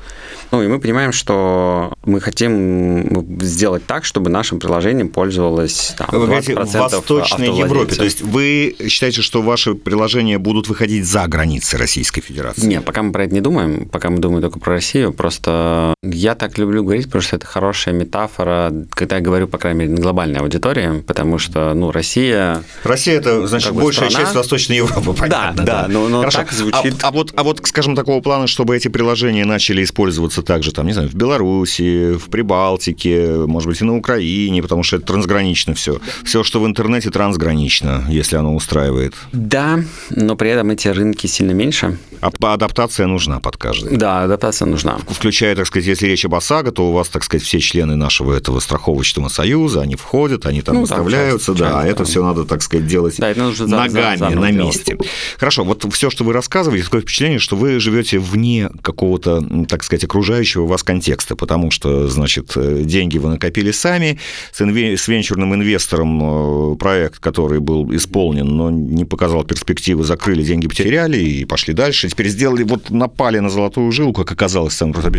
Ну, 0.51 0.63
и 0.63 0.69
мы 0.69 0.81
понимаем, 0.81 1.13
что 1.13 1.93
мы 2.07 2.21
хотим 2.21 3.41
сделать 3.43 3.85
так, 3.87 4.07
чтобы 4.07 4.31
нашим 4.31 4.59
приложением 4.59 5.09
пользовалось 5.09 5.95
там, 5.99 6.09
Вы 6.13 6.27
говорите, 6.27 6.53
20% 6.53 6.65
в 6.65 6.75
Восточной. 6.75 7.59
Европе. 7.59 7.95
То 7.97 8.05
есть 8.05 8.23
вы 8.23 8.75
считаете, 8.89 9.21
что 9.21 9.43
ваши 9.43 9.75
приложения 9.75 10.39
будут 10.39 10.69
выходить 10.69 11.05
за 11.05 11.27
границы 11.27 11.77
Российской 11.77 12.23
Федерации? 12.23 12.67
Нет, 12.67 12.85
пока 12.85 13.03
мы 13.03 13.13
про 13.13 13.25
это 13.25 13.35
не 13.35 13.41
думаем, 13.43 13.87
пока 13.91 14.09
мы 14.09 14.19
думаем 14.19 14.41
только 14.41 14.59
про 14.59 14.75
Россию, 14.75 15.13
просто 15.13 15.95
я 16.03 16.35
так 16.35 16.57
люблю 16.57 16.85
говорить, 16.85 17.07
потому 17.07 17.23
что 17.23 17.37
это 17.37 17.47
хорошая 17.47 17.95
метафора, 17.95 18.73
когда 18.91 19.17
я 19.17 19.23
говорю, 19.23 19.49
по 19.49 19.59
крайней 19.59 19.81
мере, 19.81 19.93
на 19.93 20.01
глобальной 20.01 20.41
аудитории, 20.41 20.54
потому 21.03 21.39
что, 21.39 21.73
ну, 21.75 21.91
Россия... 21.91 22.63
Россия 22.83 23.17
это 23.17 23.47
значит 23.47 23.69
Как 23.69 23.77
бы 23.77 23.83
большая 23.85 24.11
страна. 24.11 24.25
часть 24.27 24.37
Восточной 24.37 24.77
Европы, 24.77 25.13
понятно. 25.13 25.63
да, 25.65 25.87
но- 25.89 26.09
но 26.09 26.19
Хорошо. 26.21 26.39
так 26.39 26.53
звучит. 26.53 26.95
А, 27.03 27.09
а 27.09 27.11
вот, 27.11 27.33
а 27.37 27.43
вот, 27.43 27.61
скажем, 27.65 27.95
такого 27.97 28.21
плана, 28.21 28.47
чтобы 28.47 28.77
эти 28.77 28.89
приложения 28.89 29.45
начали 29.45 29.83
использоваться 29.85 30.43
также, 30.43 30.73
там, 30.73 30.87
не 30.87 30.93
знаю, 30.93 31.09
в 31.09 31.15
Беларуси, 31.15 32.15
в 32.15 32.29
Прибалтике, 32.31 33.29
может 33.47 33.69
быть, 33.69 33.81
и 33.81 33.85
на 33.85 33.97
Украине, 33.97 34.63
потому 34.63 34.83
что 34.83 34.97
это 34.97 35.07
трансгранично 35.07 35.75
все. 35.75 35.99
Все, 36.25 36.43
что 36.43 36.61
в 36.61 36.67
интернете, 36.67 37.11
трансгранично, 37.11 38.05
если 38.09 38.37
оно 38.37 38.55
устраивает. 38.55 39.15
Да, 39.33 39.81
но 40.11 40.37
при 40.37 40.51
этом 40.51 40.71
эти 40.71 40.89
рынки 40.89 41.27
сильно 41.27 41.53
меньше. 41.53 41.99
А 42.21 42.31
адаптация 42.55 43.07
нужна 43.07 43.41
под 43.41 43.57
каждый. 43.57 43.97
Да, 43.97 44.23
адаптация 44.25 44.67
нужна. 44.67 44.99
включая, 45.09 45.55
так 45.55 45.67
сказать, 45.67 45.87
если 45.87 46.07
речь 46.07 46.25
об 46.25 46.35
ОСАГО, 46.35 46.73
то 46.73 46.89
у 46.89 46.93
вас, 46.93 47.09
так 47.09 47.23
сказать, 47.25 47.45
все 47.47 47.61
члены 47.61 47.97
нашего 47.97 48.33
этого 48.35 48.61
страховочного 48.61 49.29
союза, 49.29 49.83
они 49.83 49.97
входят, 49.97 50.44
они 50.47 50.63
там 50.63 50.75
Ну, 50.77 50.87
там 50.87 50.99
выставляются, 51.05 51.53
часто, 51.53 51.53
да, 51.65 51.71
часто, 51.71 51.81
а 51.81 51.87
это 51.87 51.99
да. 51.99 52.05
все 52.05 52.23
надо, 52.25 52.45
так 52.45 52.63
сказать, 52.63 52.87
делать 52.87 53.17
Да, 53.19 53.31
это 53.31 53.43
нужно 53.43 53.67
за- 53.67 53.77
ногами 53.77 54.17
за- 54.17 54.19
заново 54.19 54.41
на 54.41 54.53
делать. 54.53 54.67
месте. 54.77 54.99
Хорошо, 55.39 55.65
вот 55.65 55.85
все, 55.93 56.11
что 56.11 56.25
вы 56.25 56.33
рассказываете, 56.33 56.85
такое 56.85 57.01
впечатление, 57.03 57.39
что 57.39 57.57
вы 57.57 57.79
живете 57.81 58.19
вне 58.19 58.71
какого-то, 58.83 59.43
так 59.69 59.83
сказать, 59.85 60.05
окружающего 60.05 60.67
вас 60.67 60.83
контекста, 60.83 61.37
потому 61.37 61.71
что, 61.71 62.09
значит, 62.09 62.53
э, 62.57 62.83
деньги 62.85 63.19
вы 63.19 63.31
накопили 63.31 63.71
сами, 63.71 64.19
с, 64.53 64.61
инве- 64.61 64.97
с 64.97 65.09
венчурным 65.09 65.55
инвестором 65.55 66.73
э, 66.75 66.77
проект, 66.77 67.19
который 67.19 67.61
был 67.61 67.95
исполнен, 67.95 68.47
но 68.47 68.71
не 68.71 69.05
показал 69.05 69.45
перспективы, 69.45 70.05
закрыли, 70.05 70.43
деньги 70.43 70.69
потеряли 70.69 71.19
и 71.19 71.45
пошли 71.45 71.75
дальше. 71.75 72.09
Теперь 72.09 72.29
сделали, 72.29 72.63
вот 72.63 72.91
напали 72.91 73.39
на 73.39 73.51
золотую 73.51 73.91
жилу, 73.93 74.13
как 74.13 74.31
оказалось. 74.33 74.75
Сам 74.75 74.93
просто... 74.93 75.13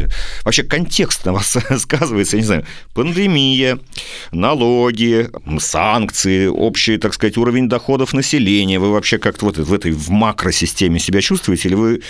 Вообще 0.43 0.63
контекст 0.63 1.25
на 1.25 1.33
вас 1.33 1.55
сказывается, 1.79 2.37
я 2.37 2.41
не 2.41 2.45
знаю, 2.47 2.65
пандемия, 2.93 3.79
налоги, 4.31 5.14
санкции, 5.59 6.47
общий, 6.47 6.97
так 6.97 7.13
сказать, 7.13 7.37
уровень 7.37 7.69
доходов 7.69 8.13
населения. 8.13 8.79
Вы 8.79 8.91
вообще 8.91 9.17
как-то 9.17 9.45
вот 9.45 9.57
в 9.57 9.73
этой 9.73 9.91
в 9.91 10.09
макросистеме 10.09 10.99
себя 10.99 11.21
чувствуете 11.21 11.69
или 11.69 11.75
вы 11.75 12.01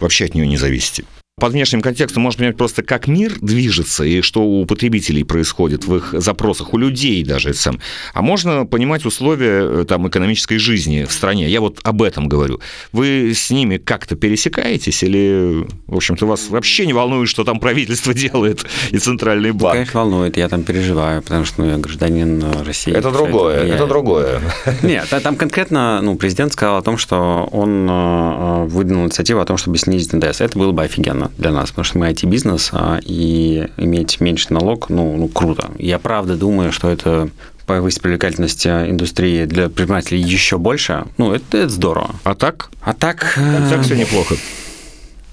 вообще 0.00 0.26
от 0.26 0.34
нее 0.34 0.46
не 0.46 0.56
зависите? 0.56 1.04
Под 1.40 1.52
внешним 1.52 1.82
контекстом 1.82 2.22
можно 2.22 2.38
понять 2.38 2.56
просто, 2.56 2.84
как 2.84 3.08
мир 3.08 3.34
движется 3.40 4.04
и 4.04 4.20
что 4.20 4.42
у 4.44 4.64
потребителей 4.66 5.24
происходит 5.24 5.84
в 5.84 5.96
их 5.96 6.14
запросах, 6.16 6.72
у 6.72 6.78
людей 6.78 7.24
даже 7.24 7.50
это 7.50 7.58
сам. 7.58 7.80
А 8.12 8.22
можно 8.22 8.66
понимать 8.66 9.04
условия 9.04 9.80
э, 9.80 9.84
там, 9.84 10.06
экономической 10.06 10.58
жизни 10.58 11.02
в 11.02 11.10
стране. 11.10 11.48
Я 11.48 11.60
вот 11.60 11.80
об 11.82 12.02
этом 12.02 12.28
говорю. 12.28 12.60
Вы 12.92 13.32
с 13.34 13.50
ними 13.50 13.78
как-то 13.78 14.14
пересекаетесь 14.14 15.02
или, 15.02 15.66
в 15.88 15.96
общем-то, 15.96 16.24
вас 16.24 16.50
вообще 16.50 16.86
не 16.86 16.92
волнует, 16.92 17.28
что 17.28 17.42
там 17.42 17.58
правительство 17.58 18.14
делает 18.14 18.64
и 18.92 18.98
центральный 18.98 19.50
банк? 19.50 19.74
Конечно, 19.74 20.00
волнует, 20.00 20.36
я 20.36 20.48
там 20.48 20.62
переживаю, 20.62 21.20
потому 21.20 21.44
что 21.44 21.62
ну, 21.62 21.70
я 21.70 21.78
гражданин 21.78 22.44
э, 22.44 22.62
России. 22.62 22.94
Это 22.94 23.10
другое, 23.10 23.56
это 23.56 23.62
влияет. 23.64 23.88
другое. 23.88 24.40
Нет, 24.82 25.08
та- 25.10 25.18
там 25.18 25.34
конкретно 25.34 26.00
ну, 26.00 26.14
президент 26.14 26.52
сказал 26.52 26.76
о 26.76 26.82
том, 26.82 26.96
что 26.96 27.48
он 27.50 27.88
э, 27.90 28.64
выдвинул 28.66 29.06
инициативу 29.06 29.40
о 29.40 29.44
том, 29.44 29.56
чтобы 29.56 29.78
снизить 29.78 30.12
НДС. 30.12 30.40
Это 30.40 30.56
было 30.56 30.70
бы 30.70 30.84
офигенно 30.84 31.23
для 31.38 31.50
нас, 31.52 31.70
потому 31.70 31.84
что 31.84 31.98
мы 31.98 32.08
IT-бизнес, 32.10 32.70
а, 32.72 32.98
и 33.02 33.68
иметь 33.76 34.20
меньше 34.20 34.52
налог, 34.52 34.88
ну, 34.88 35.16
ну, 35.16 35.28
круто. 35.28 35.70
Я 35.78 35.98
правда 35.98 36.36
думаю, 36.36 36.72
что 36.72 36.90
это 36.90 37.30
повысит 37.66 38.02
привлекательность 38.02 38.66
э, 38.66 38.90
индустрии 38.90 39.46
для 39.46 39.64
предпринимателей 39.64 40.20
еще 40.20 40.58
больше. 40.58 41.04
Ну, 41.18 41.32
это, 41.32 41.58
это 41.58 41.68
здорово. 41.68 42.14
А 42.24 42.34
так? 42.34 42.70
А 42.82 42.92
так... 42.92 43.34
э, 43.36 43.70
Так 43.70 43.82
все 43.82 43.96
неплохо. 43.96 44.36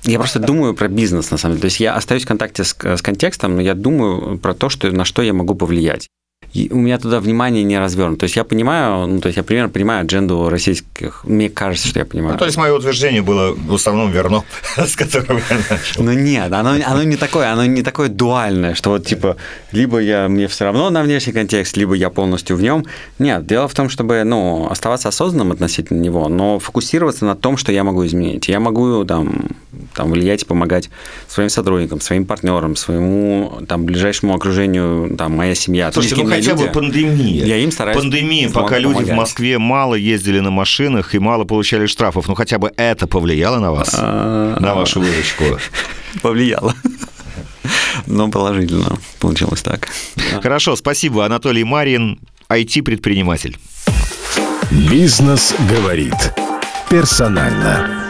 Я 0.04 0.18
просто 0.18 0.40
думаю 0.40 0.74
про 0.74 0.88
бизнес, 0.88 1.30
на 1.30 1.38
самом 1.38 1.56
деле. 1.56 1.62
То 1.62 1.66
есть 1.66 1.80
я 1.80 1.94
остаюсь 1.94 2.24
в 2.24 2.28
контакте 2.28 2.64
с, 2.64 2.76
с 2.80 3.02
контекстом, 3.02 3.56
но 3.56 3.62
я 3.62 3.76
думаю 3.76 4.38
про 4.40 4.54
то, 4.54 4.70
что, 4.70 4.92
на 4.92 5.06
что 5.06 5.22
я 5.22 5.34
могу 5.34 5.54
повлиять. 5.56 6.08
И 6.54 6.70
у 6.72 6.78
меня 6.78 7.00
туда 7.00 7.20
внимание 7.20 7.64
не 7.64 7.80
развернуто. 7.80 8.22
То 8.22 8.24
есть 8.26 8.36
я 8.36 8.44
понимаю, 8.44 9.08
ну, 9.08 9.22
то 9.22 9.28
есть 9.28 9.38
я 9.38 9.44
примерно 9.44 9.70
понимаю 9.70 10.02
адженду 10.02 10.50
российских. 10.50 11.24
Мне 11.24 11.50
кажется, 11.50 11.88
что 11.88 12.00
я 12.00 12.06
понимаю. 12.06 12.34
Ну, 12.34 12.40
то 12.40 12.46
есть 12.46 12.58
мое 12.58 12.74
утверждение 12.74 13.22
было 13.22 13.54
в 13.54 13.74
основном 13.74 14.12
верно, 14.12 14.44
с 14.78 14.96
которого 14.96 15.40
я 15.50 15.58
начал. 15.70 16.04
Ну 16.04 16.12
нет, 16.12 16.52
оно, 16.52 16.72
оно 16.86 17.04
не 17.04 17.16
такое, 17.16 17.52
оно 17.52 17.66
не 17.66 17.84
такое 17.84 18.10
дуальное, 18.10 18.76
что 18.76 18.90
вот 18.90 19.06
типа 19.06 19.38
либо 19.72 20.00
я 20.00 20.28
мне 20.28 20.48
все 20.48 20.66
равно 20.66 20.90
на 20.90 21.04
внешний 21.04 21.34
контекст, 21.34 21.78
либо 21.78 21.94
я 21.94 22.10
полностью 22.10 22.58
в 22.58 22.62
нем. 22.62 22.86
Нет, 23.18 23.46
дело 23.46 23.68
в 23.68 23.74
том, 23.74 23.90
чтобы 23.90 24.24
ну 24.26 24.68
оставаться 24.70 25.08
осознанным 25.08 25.54
относительно 25.54 26.00
него, 26.02 26.28
но 26.28 26.60
фокусироваться 26.60 27.26
на 27.26 27.36
том, 27.36 27.56
что 27.56 27.72
я 27.72 27.84
могу 27.84 28.06
изменить. 28.06 28.50
Я 28.50 28.60
могу 28.60 29.06
там 29.06 29.48
там 29.94 30.12
влиять 30.12 30.44
и 30.44 30.46
помогать 30.46 30.90
своим 31.28 31.50
сотрудникам, 31.50 32.02
своим 32.02 32.26
партнерам, 32.26 32.76
своему 32.76 33.62
там 33.68 33.86
ближайшему 33.86 34.34
окружению, 34.36 35.16
там 35.18 35.36
моя 35.36 35.56
семья. 35.56 35.92
Слушайте, 35.92 36.24
ну 36.24 36.41
хотя 36.42 36.52
люди. 36.52 36.68
бы 36.68 36.72
пандемия. 36.74 37.46
Я 37.46 37.58
им 37.58 37.72
стараюсь 37.72 37.98
Пандемия, 37.98 38.50
помогать. 38.50 38.70
пока 38.70 38.80
люди 38.80 39.04
в 39.04 39.14
Москве 39.14 39.58
мало 39.58 39.96
ездили 39.96 40.40
на 40.40 40.52
машинах 40.52 41.16
и 41.16 41.20
мало 41.20 41.44
получали 41.46 41.86
штрафов. 41.86 42.28
Ну, 42.28 42.36
хотя 42.36 42.58
бы 42.58 42.72
это 42.78 43.08
повлияло 43.08 43.60
на 43.60 43.72
вас? 43.72 43.96
А, 43.98 44.58
На 44.60 44.76
вашу 44.76 45.00
выручку? 45.00 45.44
Повлияло. 46.22 46.74
Но 48.08 48.30
положительно 48.30 48.98
получилось 49.20 49.62
так. 49.62 49.88
Хорошо, 50.42 50.76
спасибо. 50.76 51.26
Анатолий 51.26 51.64
Марин, 51.64 52.20
IT-предприниматель. 52.50 53.58
Бизнес 54.72 55.54
говорит. 55.70 56.16
Персонально. 56.90 58.01